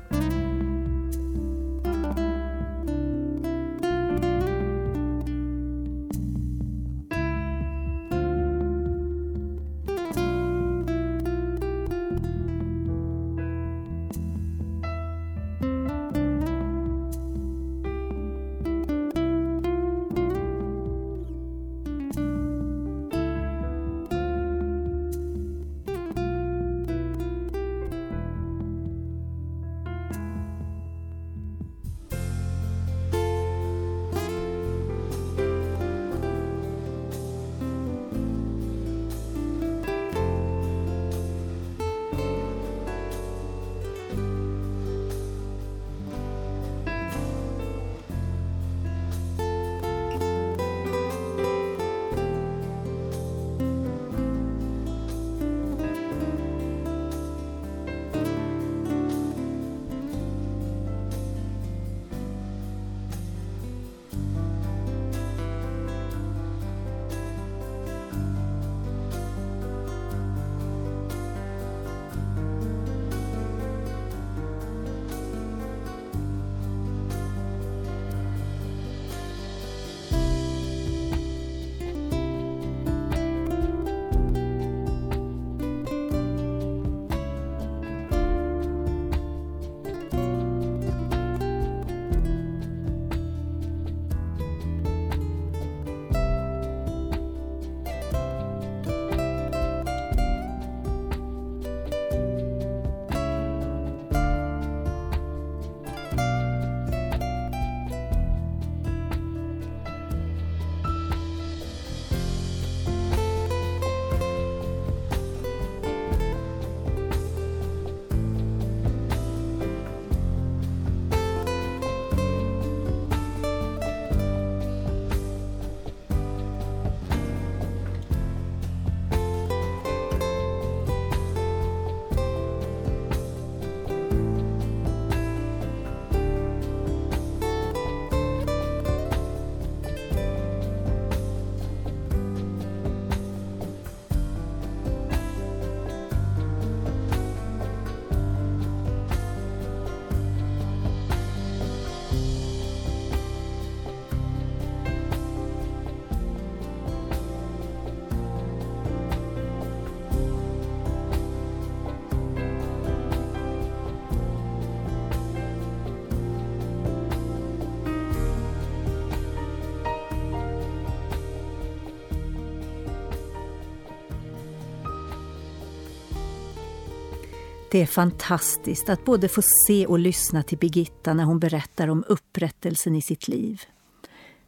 Det 177.73 177.81
är 177.81 177.85
fantastiskt 177.85 178.89
att 178.89 179.05
både 179.05 179.29
få 179.29 179.41
se 179.67 179.85
och 179.85 179.99
lyssna 179.99 180.43
till 180.43 180.57
Birgitta 180.57 181.13
när 181.13 181.23
hon 181.23 181.39
berättar 181.39 181.87
om 181.87 182.03
upprättelsen 182.07 182.95
i 182.95 183.01
sitt 183.01 183.27
liv. 183.27 183.61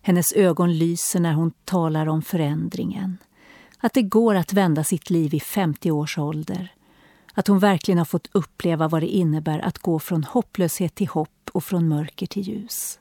Hennes 0.01 0.33
ögon 0.33 0.77
lyser 0.77 1.19
när 1.19 1.33
hon 1.33 1.51
talar 1.51 2.07
om 2.07 2.21
förändringen. 2.21 3.17
Att 3.77 3.93
det 3.93 4.01
går 4.01 4.35
att 4.35 4.53
vända 4.53 4.83
sitt 4.83 5.09
liv 5.09 5.33
i 5.33 5.39
50 5.39 5.91
års 5.91 6.17
ålder. 6.17 6.73
Att 7.33 7.47
hon 7.47 7.59
verkligen 7.59 7.97
har 7.97 8.05
fått 8.05 8.29
uppleva 8.31 8.87
vad 8.87 9.01
det 9.01 9.07
innebär 9.07 9.59
att 9.59 9.79
gå 9.79 9.99
från 9.99 10.23
hopplöshet 10.23 10.95
till 10.95 11.07
hopp 11.07 11.49
och 11.51 11.63
från 11.63 11.87
mörker 11.87 12.27
till 12.27 12.43
ljus. 12.43 12.99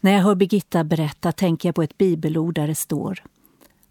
När 0.00 0.12
jag 0.12 0.22
hör 0.22 0.34
Birgitta 0.34 0.84
berätta 0.84 1.32
tänker 1.32 1.68
jag 1.68 1.74
på 1.74 1.82
ett 1.82 1.98
bibelord 1.98 2.54
där 2.54 2.66
det 2.66 2.74
står 2.74 3.22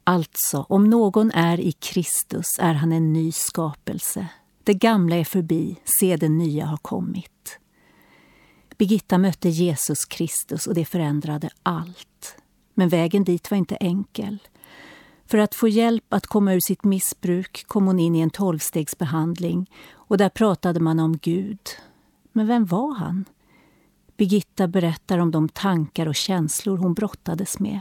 Alltså, 0.04 0.66
om 0.70 0.90
någon 0.90 1.32
är 1.32 1.60
i 1.60 1.72
Kristus 1.72 2.48
är 2.60 2.74
han 2.74 2.92
en 2.92 3.14
ny 3.14 3.32
skapelse. 3.32 4.28
Det 4.64 4.74
gamla 4.74 5.16
är 5.16 5.24
förbi, 5.24 5.76
se 6.00 6.18
det 6.18 6.30
nya 6.30 6.66
har 6.66 6.78
kommit. 6.78 7.60
Birgitta 8.78 9.18
mötte 9.18 9.50
Jesus 9.50 10.06
Kristus 10.06 10.68
och 10.68 10.74
det 10.74 10.86
förändrade 10.86 11.50
allt. 11.64 12.36
Men 12.74 12.90
vägen 12.90 13.24
dit 13.24 13.52
var 13.52 13.58
inte 13.58 13.76
enkel. 13.76 14.38
För 15.26 15.38
att 15.38 15.56
få 15.56 15.68
hjälp 15.68 16.14
att 16.14 16.28
komma 16.28 16.54
ur 16.54 16.60
sitt 16.60 16.84
missbruk 16.84 17.64
kom 17.68 17.88
hon 17.88 18.00
in 18.00 18.16
i 18.16 18.20
en 18.20 18.30
tolvstegsbehandling 18.30 19.70
och 19.94 20.18
där 20.18 20.30
pratade 20.30 20.80
man 20.80 21.00
om 21.00 21.18
Gud. 21.18 21.60
Men 22.32 22.48
vem 22.48 22.66
var 22.66 22.96
han? 22.96 23.26
Birgitta 24.18 24.68
berättar 24.68 25.18
om 25.18 25.32
de 25.32 25.50
tankar 25.50 26.08
och 26.08 26.16
känslor 26.16 26.78
hon 26.78 26.94
brottades 26.94 27.60
med. 27.60 27.80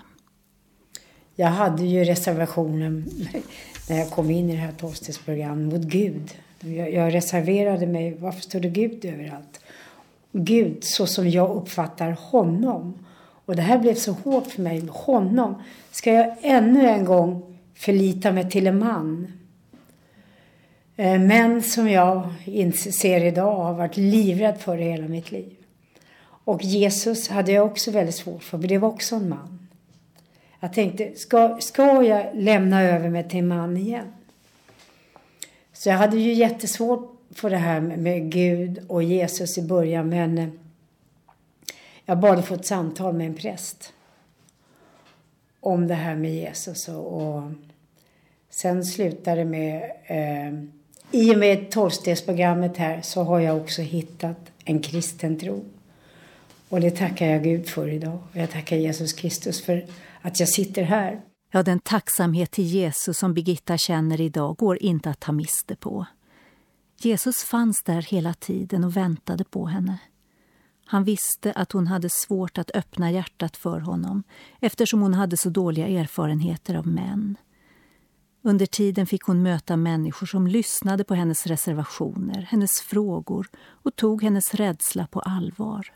Jag 1.35 1.49
hade 1.49 1.85
ju 1.85 2.05
reservationen 2.05 3.11
när 3.89 3.97
jag 3.97 4.11
kom 4.11 4.31
in 4.31 4.51
i 4.51 4.53
det 4.53 4.59
här 4.59 4.73
tolvstegsprogrammet 4.73 5.73
mot 5.73 5.83
Gud. 5.83 6.31
Jag, 6.61 6.93
jag 6.93 7.15
reserverade 7.15 7.87
mig. 7.87 8.17
Varför 8.19 8.41
står 8.41 8.61
det 8.61 8.69
Gud 8.69 9.05
överallt? 9.05 9.61
Gud 10.33 10.85
så 10.85 11.07
som 11.07 11.31
jag 11.31 11.57
uppfattar 11.57 12.11
honom. 12.11 13.07
Och 13.45 13.57
det 13.57 13.63
här 13.63 13.79
blev 13.79 13.95
så 13.95 14.13
hårt 14.13 14.47
för 14.47 14.63
mig. 14.63 14.87
Honom. 14.91 15.63
Ska 15.91 16.13
jag 16.13 16.37
ännu 16.43 16.89
en 16.89 17.05
gång 17.05 17.57
förlita 17.75 18.33
mig 18.33 18.51
till 18.51 18.67
en 18.67 18.79
man? 18.79 19.33
Eh, 20.97 21.21
män 21.21 21.63
som 21.63 21.89
jag 21.89 22.29
ser 22.75 23.25
idag 23.25 23.57
har 23.57 23.75
varit 23.75 23.97
livrädd 23.97 24.61
för 24.61 24.79
i 24.79 24.91
hela 24.91 25.09
mitt 25.09 25.33
liv. 25.33 25.57
Och 26.45 26.63
Jesus 26.63 27.29
hade 27.29 27.53
jag 27.53 27.67
också 27.67 27.91
väldigt 27.91 28.15
svårt 28.15 28.43
för, 28.43 28.59
för 28.59 28.69
det 28.69 28.79
var 28.79 28.89
också 28.89 29.17
en 29.17 29.29
man. 29.29 29.69
Jag 30.61 30.73
tänkte, 30.73 31.13
ska, 31.17 31.57
ska 31.61 32.03
jag 32.03 32.27
lämna 32.35 32.83
över 32.83 33.09
mig 33.09 33.29
till 33.29 33.39
en 33.39 33.49
man 33.49 33.77
igen? 33.77 34.13
Så 35.81 35.89
jag 35.89 35.97
hade 35.97 36.17
ju 36.17 36.33
jättesvårt 36.33 37.21
för 37.31 37.51
det 37.51 37.57
här 37.57 37.81
med 37.81 38.33
Gud 38.33 38.85
och 38.89 39.03
Jesus 39.03 39.59
i 39.59 39.63
början 39.63 40.09
men 40.09 40.39
eh, 40.39 40.49
jag 42.05 42.21
bad 42.21 42.39
att 42.39 42.47
få 42.47 42.55
ett 42.55 42.67
samtal 42.67 43.15
med 43.15 43.27
en 43.27 43.35
präst 43.35 43.93
om 45.61 45.89
det 45.89 45.95
här 45.95 46.17
med 46.17 46.35
Jesus 46.35 46.89
och, 46.89 47.23
och 47.23 47.43
sen 48.51 48.85
slutade 48.85 49.37
det 49.37 49.45
med 49.45 49.83
eh, 50.07 50.65
i 51.11 51.35
och 51.35 51.39
med 51.39 51.71
tolvstegsprogrammet 51.71 52.77
här 52.77 53.01
så 53.03 53.23
har 53.23 53.41
jag 53.41 53.57
också 53.57 53.83
hittat 53.83 54.53
en 54.65 54.83
kristen 54.83 55.39
tro. 55.39 55.65
Och 56.69 56.81
det 56.81 56.91
tackar 56.91 57.27
jag 57.27 57.43
Gud 57.43 57.69
för 57.69 57.89
idag. 57.89 58.19
Och 58.33 58.37
jag 58.37 58.51
tackar 58.51 58.77
Jesus 58.77 59.13
Kristus 59.13 59.63
för 59.63 59.87
att 60.21 60.41
jag 60.41 60.49
sitter 60.49 60.83
här. 60.83 61.21
Ja, 61.53 61.63
den 61.63 61.81
tacksamhet 61.81 62.51
till 62.51 62.65
Jesus 62.65 63.19
som 63.19 63.35
Birgitta 63.35 63.79
känner 63.79 64.21
idag 64.21 64.57
går 64.57 64.83
inte 64.83 65.11
att 65.11 65.21
ta 65.21 65.33
miste 65.33 65.77
på. 65.77 66.07
Jesus 66.97 67.37
fanns 67.45 67.83
där 67.83 68.03
hela 68.03 68.35
tiden 68.35 68.85
och 68.85 68.97
väntade 68.97 69.45
på 69.45 69.67
henne. 69.67 69.99
Han 70.87 71.05
visste 71.05 71.53
att 71.53 71.73
hon 71.73 71.87
hade 71.87 72.09
svårt 72.11 72.59
att 72.59 72.71
öppna 72.75 73.11
hjärtat 73.11 73.57
för 73.57 73.81
honom 73.81 74.23
eftersom 74.61 75.01
hon 75.01 75.15
hade 75.15 75.37
så 75.37 75.51
dåliga 75.51 75.89
erfarenheter 75.89 76.75
av 76.75 76.87
män. 76.87 77.37
Under 78.43 78.67
tiden 78.67 79.07
fick 79.07 79.23
hon 79.23 79.43
möta 79.43 79.77
människor 79.77 80.27
som 80.27 80.47
lyssnade 80.47 81.05
på 81.05 81.15
hennes 81.15 81.47
reservationer, 81.47 82.43
hennes 82.43 82.81
frågor 82.81 83.49
och 83.57 83.97
tog 83.97 84.23
hennes 84.23 84.55
rädsla 84.55 85.07
på 85.07 85.21
allvar. 85.21 85.93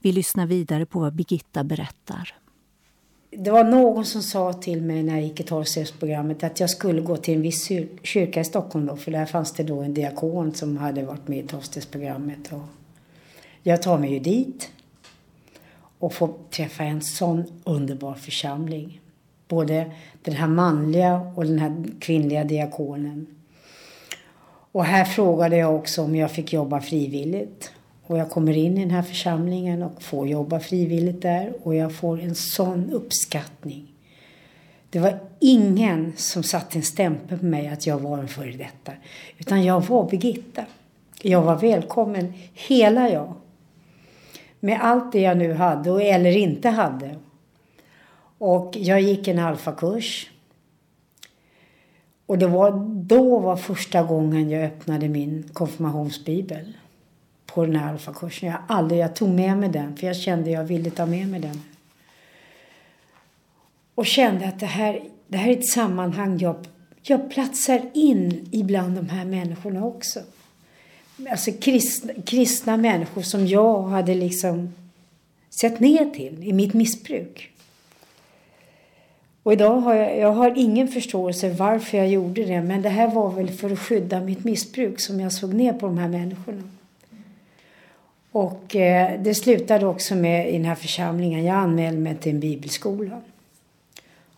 Vi 0.00 0.12
lyssnar 0.12 0.46
vidare 0.46 0.86
på 0.86 1.00
vad 1.00 1.14
Birgitta 1.14 1.64
berättar. 1.64 2.41
Det 3.36 3.50
var 3.50 3.64
någon 3.64 4.04
som 4.04 4.22
sa 4.22 4.52
till 4.52 4.82
mig 4.82 5.02
när 5.02 5.12
jag 5.12 5.22
gick 5.22 5.40
i 5.40 5.42
tolvstegsprogrammet 5.42 6.44
att 6.44 6.60
jag 6.60 6.70
skulle 6.70 7.00
gå 7.00 7.16
till 7.16 7.34
en 7.34 7.42
viss 7.42 7.68
kyrka 8.02 8.40
i 8.40 8.44
Stockholm 8.44 8.86
då, 8.86 8.96
för 8.96 9.10
där 9.10 9.26
fanns 9.26 9.52
det 9.52 9.62
då 9.62 9.80
en 9.80 9.94
diakon 9.94 10.54
som 10.54 10.76
hade 10.76 11.02
varit 11.02 11.28
med 11.28 11.38
i 11.38 11.42
tolvstegsprogrammet. 11.42 12.52
jag 13.62 13.82
tar 13.82 13.98
mig 13.98 14.12
ju 14.12 14.18
dit 14.18 14.70
och 15.98 16.14
får 16.14 16.30
träffa 16.50 16.84
en 16.84 17.02
sån 17.02 17.44
underbar 17.64 18.14
församling. 18.14 19.00
Både 19.48 19.92
den 20.22 20.34
här 20.34 20.48
manliga 20.48 21.32
och 21.36 21.44
den 21.44 21.58
här 21.58 21.84
kvinnliga 22.00 22.44
diakonen. 22.44 23.26
Och 24.72 24.84
här 24.84 25.04
frågade 25.04 25.56
jag 25.56 25.74
också 25.74 26.02
om 26.02 26.16
jag 26.16 26.30
fick 26.30 26.52
jobba 26.52 26.80
frivilligt. 26.80 27.72
Och 28.06 28.18
jag 28.18 28.30
kommer 28.30 28.56
in 28.56 28.78
i 28.78 28.80
den 28.80 28.90
här 28.90 29.02
församlingen 29.02 29.82
och 29.82 30.02
får 30.02 30.28
jobba 30.28 30.60
frivilligt 30.60 31.22
där 31.22 31.52
och 31.62 31.74
jag 31.74 31.94
får 31.94 32.20
en 32.20 32.34
sån 32.34 32.90
uppskattning. 32.90 33.88
Det 34.90 34.98
var 34.98 35.18
ingen 35.40 36.12
som 36.16 36.42
satte 36.42 36.78
en 36.78 36.82
stämpel 36.82 37.38
på 37.38 37.44
mig 37.44 37.68
att 37.68 37.86
jag 37.86 37.98
var 37.98 38.18
en 38.18 38.28
före 38.28 38.52
detta. 38.52 38.92
Utan 39.38 39.64
jag 39.64 39.80
var 39.80 40.10
Birgitta. 40.10 40.64
Jag 41.22 41.42
var 41.42 41.56
välkommen, 41.56 42.32
hela 42.54 43.10
jag. 43.10 43.34
Med 44.60 44.78
allt 44.82 45.12
det 45.12 45.20
jag 45.20 45.36
nu 45.36 45.52
hade 45.52 46.04
eller 46.04 46.36
inte 46.36 46.68
hade. 46.68 47.16
Och 48.38 48.76
jag 48.76 49.00
gick 49.00 49.28
en 49.28 49.38
alfakurs. 49.38 50.30
Och 52.26 52.38
det 52.38 52.46
var, 52.46 52.70
då 52.94 53.38
var 53.38 53.56
första 53.56 54.02
gången 54.02 54.50
jag 54.50 54.64
öppnade 54.64 55.08
min 55.08 55.48
konfirmationsbibel 55.52 56.72
på 57.54 57.66
den 57.66 57.76
här 57.76 57.92
alfakursen. 57.92 58.48
Jag, 58.48 58.58
aldrig, 58.66 59.00
jag 59.00 59.16
tog 59.16 59.28
med 59.28 59.58
mig 59.58 59.68
den 59.68 59.96
för 59.96 60.06
jag 60.06 60.16
kände 60.16 60.50
att 60.50 60.56
jag 60.56 60.64
ville 60.64 60.90
ta 60.90 61.06
med 61.06 61.28
mig 61.28 61.40
den. 61.40 61.62
Och 63.94 64.06
kände 64.06 64.48
att 64.48 64.60
det 64.60 64.66
här, 64.66 65.02
det 65.28 65.36
här 65.36 65.48
är 65.48 65.56
ett 65.56 65.68
sammanhang 65.68 66.38
jag, 66.38 66.56
jag 67.02 67.30
platsar 67.30 67.80
in 67.94 68.48
ibland 68.52 68.96
de 68.96 69.08
här 69.08 69.24
människorna 69.24 69.84
också. 69.84 70.20
Alltså 71.30 71.50
kristna, 71.60 72.12
kristna 72.26 72.76
människor 72.76 73.22
som 73.22 73.46
jag 73.46 73.82
hade 73.82 74.14
liksom 74.14 74.74
sett 75.50 75.80
ner 75.80 76.10
till 76.10 76.44
i 76.44 76.52
mitt 76.52 76.74
missbruk. 76.74 77.48
Och 79.42 79.52
idag 79.52 79.80
har 79.80 79.94
jag, 79.94 80.18
jag 80.18 80.32
har 80.32 80.58
ingen 80.58 80.88
förståelse 80.88 81.50
varför 81.50 81.98
jag 81.98 82.08
gjorde 82.08 82.44
det 82.44 82.62
men 82.62 82.82
det 82.82 82.88
här 82.88 83.08
var 83.08 83.30
väl 83.30 83.50
för 83.50 83.70
att 83.70 83.78
skydda 83.78 84.20
mitt 84.20 84.44
missbruk 84.44 85.00
som 85.00 85.20
jag 85.20 85.32
såg 85.32 85.54
ner 85.54 85.72
på 85.72 85.86
de 85.86 85.98
här 85.98 86.08
människorna. 86.08 86.62
Och 88.32 88.76
eh, 88.76 89.22
det 89.22 89.34
slutade 89.34 89.86
också 89.86 90.14
med 90.14 90.48
i 90.48 90.52
den 90.52 90.64
här 90.64 90.74
församlingen, 90.74 91.44
jag 91.44 91.56
anmälde 91.56 92.00
mig 92.00 92.16
till 92.16 92.32
en 92.32 92.40
bibelskola. 92.40 93.20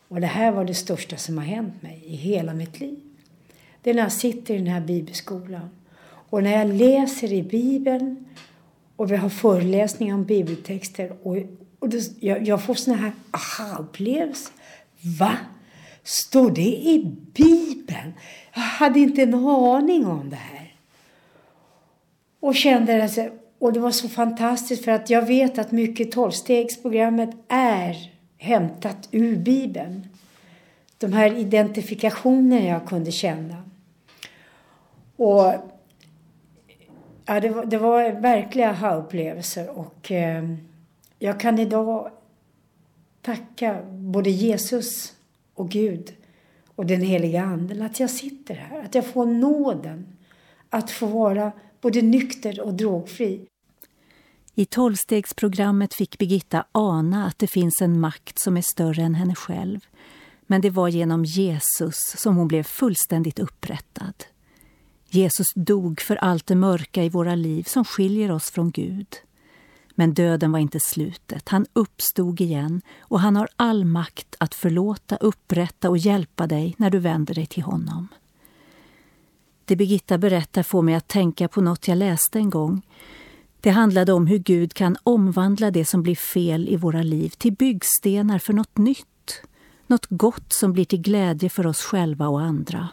Och 0.09 0.20
det 0.20 0.26
här 0.26 0.52
var 0.52 0.64
det 0.64 0.74
största 0.74 1.16
som 1.16 1.38
har 1.38 1.44
hänt 1.44 1.83
mig 1.83 2.02
i 2.07 2.16
hela 2.16 2.54
mitt 2.54 2.80
liv. 2.80 3.00
Det 3.83 3.90
är 3.90 3.94
när 3.94 4.02
jag 4.02 4.12
sitter 4.12 4.54
i 4.54 4.59
den 4.59 4.66
här 4.66 4.80
bibelskolan 4.80 5.70
och 6.07 6.42
när 6.42 6.59
jag 6.59 6.74
läser 6.74 7.33
i 7.33 7.42
bibeln 7.42 8.24
och 8.96 9.12
vi 9.12 9.16
har 9.16 9.28
föreläsningar 9.28 10.14
om 10.14 10.24
bibeltexter 10.24 11.12
och, 11.22 11.37
och 11.78 11.88
det, 11.88 12.22
jag, 12.22 12.46
jag 12.46 12.64
får 12.64 12.74
såna 12.74 12.96
här 12.96 13.12
aha-upplevelser. 13.30 14.52
Va? 15.18 15.37
Står 16.02 16.50
det 16.50 16.61
i 16.62 17.16
bibeln? 17.33 18.12
Jag 18.54 18.61
hade 18.61 19.00
inte 19.00 19.22
en 19.22 19.35
aning 19.35 20.07
om 20.07 20.30
det 20.30 20.37
här. 20.37 20.74
Och 22.40 22.54
kände 22.54 23.04
att 23.04 23.18
och 23.64 23.72
det 23.72 23.81
var 23.81 23.90
så 23.90 24.09
fantastiskt 24.09 24.85
för 24.85 24.92
att 24.92 25.11
jag 25.11 25.27
vet 25.27 25.59
att 25.59 25.72
mycket 25.72 26.12
tolvstegsprogrammet 26.12 27.31
är 27.48 28.12
hämtat 28.38 29.09
ur 29.11 29.37
Bibeln. 29.37 30.09
De 30.98 31.12
här 31.12 31.38
identifikationerna 31.38 32.66
jag 32.66 32.87
kunde 32.87 33.12
känna. 33.12 33.62
Och 35.16 35.55
ja, 37.24 37.40
det, 37.40 37.48
var, 37.48 37.64
det 37.64 37.79
var 37.79 38.12
verkliga 38.12 38.70
aha-upplevelser 38.70 39.79
och 39.79 40.12
eh, 40.12 40.44
jag 41.18 41.40
kan 41.40 41.59
idag 41.59 42.11
tacka 43.22 43.83
både 43.90 44.31
Jesus 44.31 45.12
och 45.55 45.68
Gud 45.68 46.12
och 46.74 46.87
den 46.87 47.00
heliga 47.00 47.42
anden 47.42 47.83
att 47.83 48.00
jag 48.00 48.11
sitter 48.11 48.55
här, 48.55 48.81
att 48.81 48.94
jag 48.94 49.07
får 49.07 49.27
nåden 49.27 50.07
att 50.70 50.90
få 50.90 51.07
vara 51.07 51.53
både 51.81 52.03
nykter 52.03 52.61
och 52.61 52.74
drogfri. 52.74 53.46
I 54.54 54.64
tolvstegsprogrammet 54.64 55.94
fick 55.94 56.18
Birgitta 56.18 56.64
ana 56.72 57.26
att 57.26 57.38
det 57.38 57.46
finns 57.46 57.80
en 57.82 58.00
makt 58.00 58.38
som 58.38 58.56
är 58.56 58.62
större 58.62 59.02
än 59.02 59.14
henne 59.14 59.34
själv. 59.34 59.80
Men 60.46 60.60
det 60.60 60.70
var 60.70 60.88
genom 60.88 61.24
Jesus 61.24 61.96
som 62.16 62.36
hon 62.36 62.48
blev 62.48 62.62
fullständigt 62.62 63.38
upprättad. 63.38 64.14
Jesus 65.08 65.46
dog 65.54 66.00
för 66.00 66.16
allt 66.16 66.46
det 66.46 66.54
mörka 66.54 67.04
i 67.04 67.08
våra 67.08 67.34
liv 67.34 67.62
som 67.62 67.84
skiljer 67.84 68.30
oss 68.30 68.50
från 68.50 68.70
Gud. 68.70 69.06
Men 69.94 70.14
döden 70.14 70.52
var 70.52 70.58
inte 70.58 70.80
slutet. 70.80 71.48
Han 71.48 71.66
uppstod 71.72 72.40
igen 72.40 72.82
och 73.00 73.20
han 73.20 73.36
har 73.36 73.48
all 73.56 73.84
makt 73.84 74.36
att 74.38 74.54
förlåta, 74.54 75.16
upprätta 75.16 75.90
och 75.90 75.98
hjälpa 75.98 76.46
dig 76.46 76.74
när 76.78 76.90
du 76.90 76.98
vänder 76.98 77.34
dig 77.34 77.46
till 77.46 77.62
honom. 77.62 78.08
Det 79.64 79.76
Birgitta 79.76 80.18
berättar 80.18 80.62
får 80.62 80.82
mig 80.82 80.94
att 80.94 81.08
tänka 81.08 81.48
på 81.48 81.60
något 81.60 81.88
jag 81.88 81.98
läste 81.98 82.38
en 82.38 82.50
gång. 82.50 82.82
Det 83.64 83.70
handlade 83.70 84.12
om 84.12 84.27
hur 84.27 84.38
Gud 84.38 84.74
kan 84.74 84.96
omvandla 85.03 85.70
det 85.70 85.85
som 85.85 86.03
blir 86.03 86.16
fel 86.16 86.68
i 86.68 86.77
våra 86.77 87.03
liv 87.03 87.29
till 87.29 87.53
byggstenar 87.53 88.38
för 88.38 88.53
något 88.53 88.79
nytt. 88.79 89.42
Något 89.87 90.07
gott 90.11 90.53
som 90.53 90.72
blir 90.72 90.85
till 90.85 91.00
glädje 91.00 91.50
för 91.50 91.66
oss 91.66 91.83
själva 91.83 92.29
och 92.29 92.40
andra. 92.40 92.88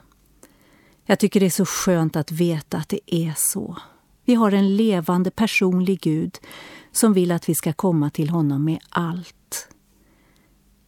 Jag 1.06 1.20
tycker 1.20 1.40
det 1.40 1.46
är 1.46 1.50
så 1.50 1.66
skönt 1.66 2.16
att 2.16 2.32
veta 2.32 2.78
att 2.78 2.90
det 2.90 3.16
är 3.16 3.34
så. 3.36 3.78
Vi 4.26 4.36
har 4.36 4.52
en 4.52 4.76
levande 4.76 5.32
personlig 5.32 6.02
Gud 6.02 6.38
som 6.92 7.14
vill 7.14 7.32
att 7.32 7.50
vi 7.50 7.56
ska 7.56 7.74
komma 7.74 8.10
till 8.10 8.30
honom 8.30 8.66
med 8.66 8.80
allt. 8.90 9.70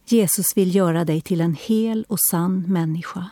Jesus 0.06 0.56
vill 0.56 0.74
göra 0.74 1.04
dig 1.04 1.20
till 1.20 1.40
en 1.40 1.54
hel 1.54 2.04
och 2.08 2.20
sann 2.30 2.64
människa. 2.68 3.30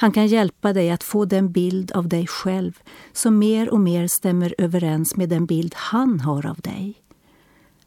Han 0.00 0.12
kan 0.12 0.26
hjälpa 0.26 0.72
dig 0.72 0.90
att 0.90 1.04
få 1.04 1.24
den 1.24 1.52
bild 1.52 1.92
av 1.92 2.08
dig 2.08 2.26
själv 2.26 2.72
som 3.12 3.38
mer 3.38 3.70
och 3.70 3.80
mer 3.80 4.06
stämmer 4.06 4.54
överens 4.58 5.16
med 5.16 5.28
den 5.28 5.46
bild 5.46 5.74
han 5.76 6.20
har 6.20 6.46
av 6.46 6.56
dig. 6.60 6.94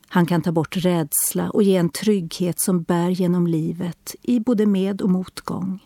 Han 0.08 0.26
kan 0.26 0.42
ta 0.42 0.52
bort 0.52 0.78
rädsla 0.78 1.50
och 1.50 1.64
ge 1.64 1.76
en 1.76 1.90
trygghet 1.90 2.60
som 2.60 2.84
bär 2.84 3.10
genom 3.10 3.48
livet 3.48 4.16
i 4.22 4.40
både 4.40 4.66
med 4.66 5.02
och 5.02 5.10
motgång. 5.10 5.80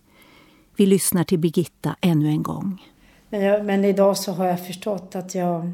Vi 0.76 0.86
lyssnar 0.86 1.24
till 1.24 1.40
Birgitta 1.40 1.96
ännu 2.02 2.28
en 2.28 2.44
gång. 2.44 2.84
Men, 3.30 3.42
jag, 3.42 3.66
men 3.66 3.86
idag 3.86 4.18
så 4.18 4.32
har 4.32 4.46
jag 4.46 4.66
förstått 4.66 5.16
att 5.16 5.36
jag 5.36 5.72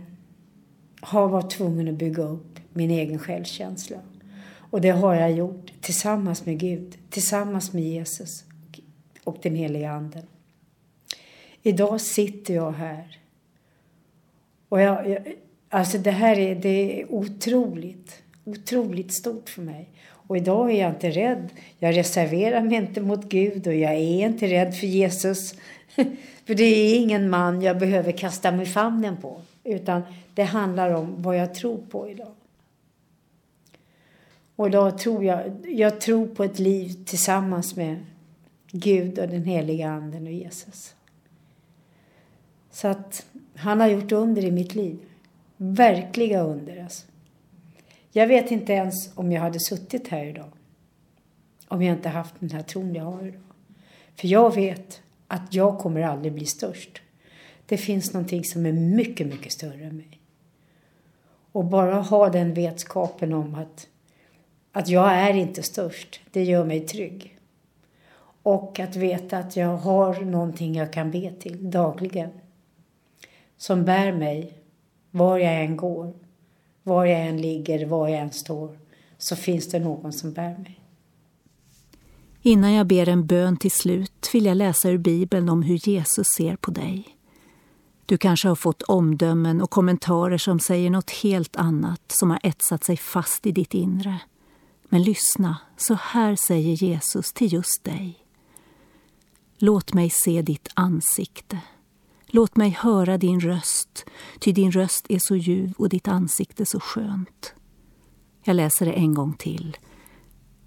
har 1.02 1.28
varit 1.28 1.52
tvungen 1.52 1.88
att 1.88 1.96
bygga 1.96 2.24
upp 2.24 2.60
min 2.74 2.92
egen 2.92 3.20
självkänsla. 3.20 3.98
Och 4.58 4.82
det 4.82 4.90
har 4.90 5.16
jag 5.16 5.32
gjort 5.32 5.72
tillsammans 5.82 6.46
med 6.46 6.60
Gud, 6.60 6.98
tillsammans 7.10 7.74
med 7.74 7.84
Jesus 7.84 8.44
och 9.24 9.38
den 9.42 9.56
heliga 9.56 9.92
Anden. 9.92 10.24
Idag 11.64 12.02
sitter 12.02 12.54
jag 12.54 12.72
här. 12.72 13.20
Och 14.70 14.82
jag, 14.82 15.10
jag, 15.10 15.34
alltså 15.70 15.98
det 15.98 16.12
här 16.12 16.40
är, 16.40 16.56
det 16.56 17.02
är 17.02 17.12
otroligt, 17.12 18.24
otroligt 18.44 19.14
stort 19.14 19.50
för 19.50 19.62
mig. 19.62 19.90
Och 20.06 20.38
idag 20.38 20.72
är 20.72 20.82
jag 20.82 20.92
inte 20.92 21.10
rädd. 21.10 21.50
Jag 21.80 21.98
reserverar 21.98 22.62
mig 22.62 22.78
inte 22.78 23.02
mot 23.02 23.30
Gud 23.30 23.68
och 23.68 23.76
jag 23.76 23.94
är 23.94 24.26
inte 24.26 24.48
rädd 24.48 24.76
för 24.76 24.88
Jesus. 24.88 25.56
för 26.46 26.54
det 26.56 26.64
är 26.64 26.96
ingen 26.96 27.30
man 27.30 27.62
jag 27.62 27.80
behöver 27.80 28.12
kasta 28.12 28.52
mig 28.52 28.64
i 28.64 28.70
famnen 28.70 29.18
på. 29.18 29.42
Utan 29.64 30.02
det 30.34 30.44
handlar 30.44 30.92
om 30.94 31.22
vad 31.22 31.38
jag 31.38 31.56
tror 31.56 31.78
på 31.90 32.10
idag. 32.10 32.32
Och 34.56 34.68
idag 34.68 34.98
tror 34.98 35.24
jag, 35.24 35.52
jag 35.68 36.02
tror 36.02 36.28
på 36.28 36.44
ett 36.44 36.60
liv 36.60 37.06
tillsammans 37.06 37.76
med 37.76 38.06
Gud 38.72 39.20
och 39.20 39.28
den 39.28 39.44
heliga 39.44 39.90
anden 39.90 40.28
och 40.28 40.34
Jesus. 40.34 40.96
Så 42.74 42.88
att 42.88 43.26
han 43.56 43.80
har 43.80 43.88
gjort 43.88 44.12
under 44.12 44.46
i 44.46 44.52
mitt 44.52 44.76
liv. 44.76 45.00
Verkliga 45.58 46.42
under 46.42 46.84
alltså. 46.84 47.08
Jag 48.12 48.28
vet 48.28 48.52
inte 48.52 48.74
ens 48.74 49.18
om 49.18 49.32
jag 49.32 49.42
hade 49.42 49.60
suttit 49.60 50.08
här 50.08 50.26
idag. 50.26 50.52
Om 51.68 51.82
jag 51.82 51.96
inte 51.96 52.10
haft 52.10 52.36
den 52.40 52.50
här 52.50 52.62
tron 52.62 52.96
jag 52.96 53.04
har 53.04 53.28
idag. 53.28 53.42
För 54.16 54.28
jag 54.28 54.56
vet 54.56 55.02
att 55.28 55.54
jag 55.54 55.80
kommer 55.80 56.02
aldrig 56.02 56.34
bli 56.34 56.46
störst. 56.46 57.02
Det 57.66 57.78
finns 57.78 58.14
någonting 58.14 58.44
som 58.44 58.66
är 58.66 58.72
mycket, 58.72 59.28
mycket 59.28 59.52
större 59.52 59.84
än 59.84 59.98
mig. 59.98 60.20
Och 61.52 61.66
bara 61.66 61.96
ha 61.96 62.30
den 62.30 62.54
vetskapen 62.54 63.34
om 63.34 63.56
att, 63.56 63.88
att 64.72 64.90
jag 64.90 65.14
är 65.14 65.34
inte 65.34 65.64
störst, 65.64 66.22
det 66.32 66.44
gör 66.44 66.66
mig 66.66 66.80
trygg. 66.80 67.40
Och 68.44 68.80
att 68.80 68.96
veta 68.96 69.38
att 69.38 69.56
jag 69.56 69.78
har 69.78 70.22
någonting 70.22 70.76
jag 70.76 70.94
kan 70.94 71.12
be 71.12 71.32
till 71.40 71.72
dagligen. 71.72 72.30
Som 73.58 73.86
bär 73.86 74.14
mig 74.14 74.58
var 75.12 75.38
jag 75.38 75.64
än 75.64 75.78
går, 75.78 76.14
var 76.84 77.06
jag 77.06 77.28
än 77.28 77.42
ligger, 77.42 77.86
var 77.86 78.08
jag 78.08 78.20
än 78.20 78.32
står. 78.32 78.80
Så 79.18 79.36
finns 79.36 79.70
det 79.70 79.80
någon 79.80 80.14
som 80.14 80.34
bär 80.34 80.58
mig. 80.58 80.80
Innan 82.42 82.74
jag 82.74 82.88
ber 82.88 83.10
en 83.10 83.26
bön 83.26 83.58
till 83.58 83.72
slut 83.72 84.30
vill 84.34 84.46
jag 84.46 84.58
läsa 84.58 84.90
ur 84.90 84.98
Bibeln 84.98 85.50
om 85.50 85.64
hur 85.64 85.88
Jesus 85.88 86.28
ser 86.38 86.56
på 86.56 86.72
dig. 86.72 87.18
Du 88.06 88.18
kanske 88.18 88.48
har 88.48 88.56
fått 88.56 88.82
omdömen 88.82 89.62
och 89.62 89.70
kommentarer 89.70 90.38
som 90.38 90.60
säger 90.60 90.90
något 90.90 91.10
helt 91.10 91.56
annat 91.56 92.02
som 92.08 92.30
har 92.30 92.40
etsat 92.44 92.84
sig 92.84 92.98
fast 92.98 93.46
i 93.46 93.52
ditt 93.52 93.74
inre. 93.74 94.20
Men 94.90 95.04
lyssna, 95.04 95.58
så 95.78 95.94
här 95.94 96.36
säger 96.36 96.74
Jesus 96.74 97.34
till 97.34 97.54
just 97.54 97.84
dig. 97.84 98.18
Låt 99.58 99.94
mig 99.94 100.10
se 100.10 100.42
ditt 100.42 100.70
ansikte. 100.74 101.60
Låt 102.36 102.56
mig 102.56 102.70
höra 102.70 103.18
din 103.18 103.40
röst, 103.40 104.06
ty 104.40 104.52
din 104.52 104.72
röst 104.72 105.06
är 105.10 105.20
så 105.20 105.36
ljuv 105.36 105.74
och 105.78 105.90
ditt 105.90 106.08
ansikte 106.08 106.66
så 106.66 106.80
skönt. 106.80 107.54
Jag 108.44 108.56
läser 108.56 108.86
det 108.86 108.92
en 108.92 109.14
gång 109.14 109.34
till. 109.34 109.78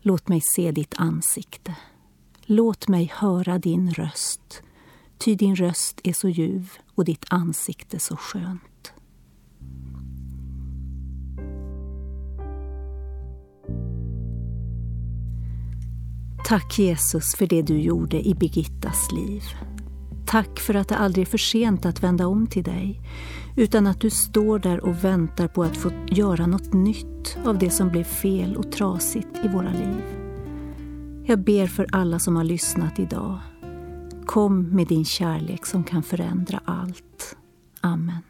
Låt 0.00 0.28
mig 0.28 0.40
se 0.54 0.70
ditt 0.70 0.94
ansikte. 0.96 1.76
Låt 2.42 2.88
mig 2.88 3.12
höra 3.14 3.58
din 3.58 3.90
röst, 3.90 4.62
ty 5.18 5.34
din 5.34 5.56
röst 5.56 6.00
är 6.04 6.12
så 6.12 6.28
ljuv 6.28 6.72
och 6.94 7.04
ditt 7.04 7.24
ansikte 7.28 7.98
så 7.98 8.16
skönt. 8.16 8.92
Tack 16.44 16.78
Jesus 16.78 17.34
för 17.38 17.46
det 17.46 17.62
du 17.62 17.80
gjorde 17.80 18.28
i 18.28 18.34
Birgittas 18.34 19.12
liv. 19.12 19.42
Tack 20.26 20.60
för 20.60 20.74
att 20.74 20.88
det 20.88 20.96
aldrig 20.96 21.26
är 21.26 21.30
för 21.30 21.38
sent 21.38 21.86
att 21.86 22.02
vända 22.02 22.26
om 22.26 22.46
till 22.46 22.64
dig, 22.64 23.00
utan 23.56 23.86
att 23.86 24.00
du 24.00 24.10
står 24.10 24.58
där 24.58 24.84
och 24.84 25.04
väntar 25.04 25.48
på 25.48 25.62
att 25.62 25.76
få 25.76 25.90
göra 26.06 26.46
något 26.46 26.72
nytt 26.72 27.38
av 27.44 27.58
det 27.58 27.70
som 27.70 27.88
blev 27.88 28.04
fel 28.04 28.56
och 28.56 28.72
trasigt 28.72 29.44
i 29.44 29.48
våra 29.48 29.72
liv. 29.72 30.02
Jag 31.26 31.38
ber 31.38 31.66
för 31.66 31.86
alla 31.92 32.18
som 32.18 32.36
har 32.36 32.44
lyssnat 32.44 32.98
idag. 32.98 33.38
Kom 34.26 34.76
med 34.76 34.86
din 34.86 35.04
kärlek 35.04 35.66
som 35.66 35.84
kan 35.84 36.02
förändra 36.02 36.60
allt. 36.64 37.36
Amen. 37.80 38.22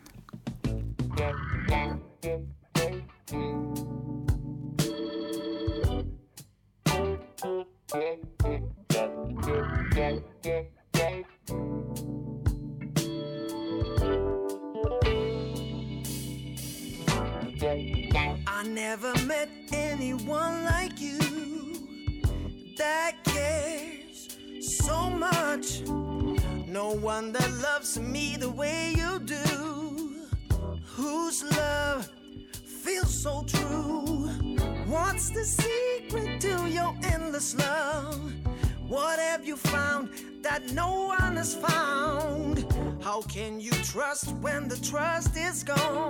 That 40.56 40.72
no 40.72 41.08
one 41.18 41.36
has 41.36 41.54
found? 41.54 42.64
How 43.02 43.20
can 43.22 43.60
you 43.60 43.72
trust 43.92 44.32
when 44.40 44.68
the 44.68 44.76
trust 44.78 45.36
is 45.36 45.62
gone? 45.62 46.05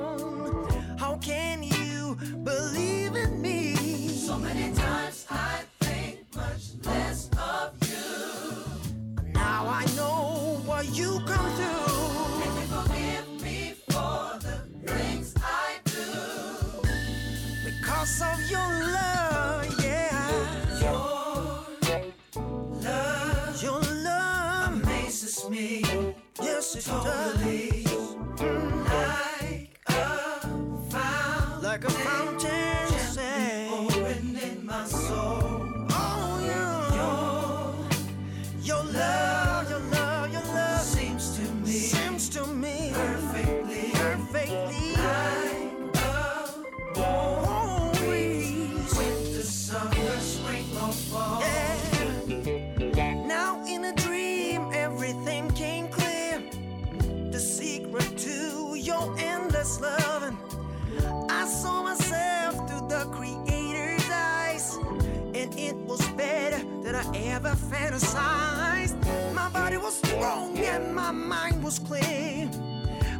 Ever 67.14 67.54
fantasized. 67.54 68.96
My 69.34 69.48
body 69.50 69.76
was 69.76 69.96
strong 69.98 70.58
and 70.58 70.94
my 70.94 71.10
mind 71.10 71.62
was 71.62 71.78
clear. 71.78 72.50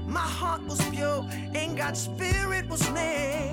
My 0.06 0.20
heart 0.20 0.62
was 0.62 0.80
pure 0.90 1.26
and 1.54 1.76
God's 1.76 2.00
spirit 2.00 2.68
was 2.68 2.82
near. 2.90 3.52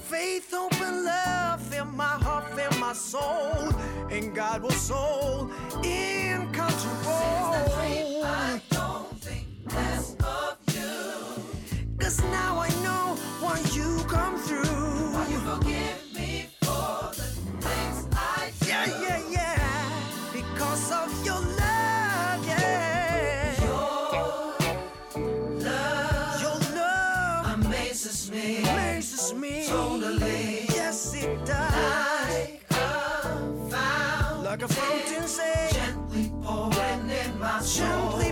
Faith, 0.00 0.52
hope, 0.52 0.80
and 0.80 1.04
love 1.04 1.60
fill 1.62 1.84
my 1.86 2.16
heart, 2.24 2.48
fill 2.54 2.78
my 2.78 2.92
soul, 2.92 3.72
and 4.10 4.34
God 4.34 4.62
was 4.62 4.76
so 4.76 5.50
in 5.82 6.46
control. 6.52 7.54
I 8.24 8.60
don't 8.70 9.10
think 9.20 9.46
less 9.72 10.16
of 10.20 10.58
you. 10.74 10.86
Now 12.30 12.58
I 12.58 12.68
know 12.84 13.16
when 13.44 13.62
you 13.74 14.04
come 14.06 14.38
through. 14.38 15.12
Why 15.12 15.28
you 15.28 15.38
forgive 15.38 16.05
in 37.66 38.25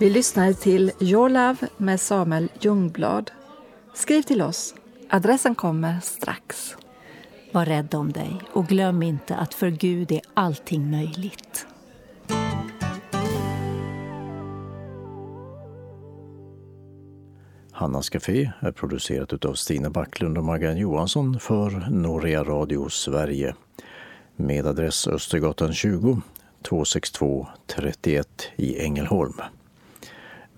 Vi 0.00 0.10
lyssnade 0.10 0.54
till 0.54 0.92
Your 1.00 1.28
Love 1.28 1.56
med 1.76 2.00
Samuel 2.00 2.48
Ljungblad. 2.60 3.30
Skriv 3.94 4.22
till 4.22 4.42
oss. 4.42 4.74
Adressen 5.10 5.54
kommer 5.54 6.00
strax. 6.00 6.76
Var 7.52 7.64
rädd 7.64 7.94
om 7.94 8.12
dig 8.12 8.40
och 8.52 8.66
glöm 8.66 9.02
inte 9.02 9.36
att 9.36 9.54
för 9.54 9.70
Gud 9.70 10.12
är 10.12 10.20
allting 10.34 10.90
möjligt. 10.90 11.66
Hannas 17.72 18.10
Café 18.10 18.52
är 18.60 18.72
producerat 18.72 19.44
av 19.44 19.54
Stina 19.54 19.90
Backlund 19.90 20.38
och 20.38 20.44
Maggan 20.44 20.76
Johansson 20.76 21.40
för 21.40 21.70
Norea 21.90 22.44
Radio 22.44 22.88
Sverige 22.88 23.54
med 24.36 24.66
adress 24.66 25.08
Östergatan 25.08 25.74
20 25.74 26.20
262 26.62 27.46
31 27.66 28.48
i 28.56 28.80
Ängelholm 28.80 29.40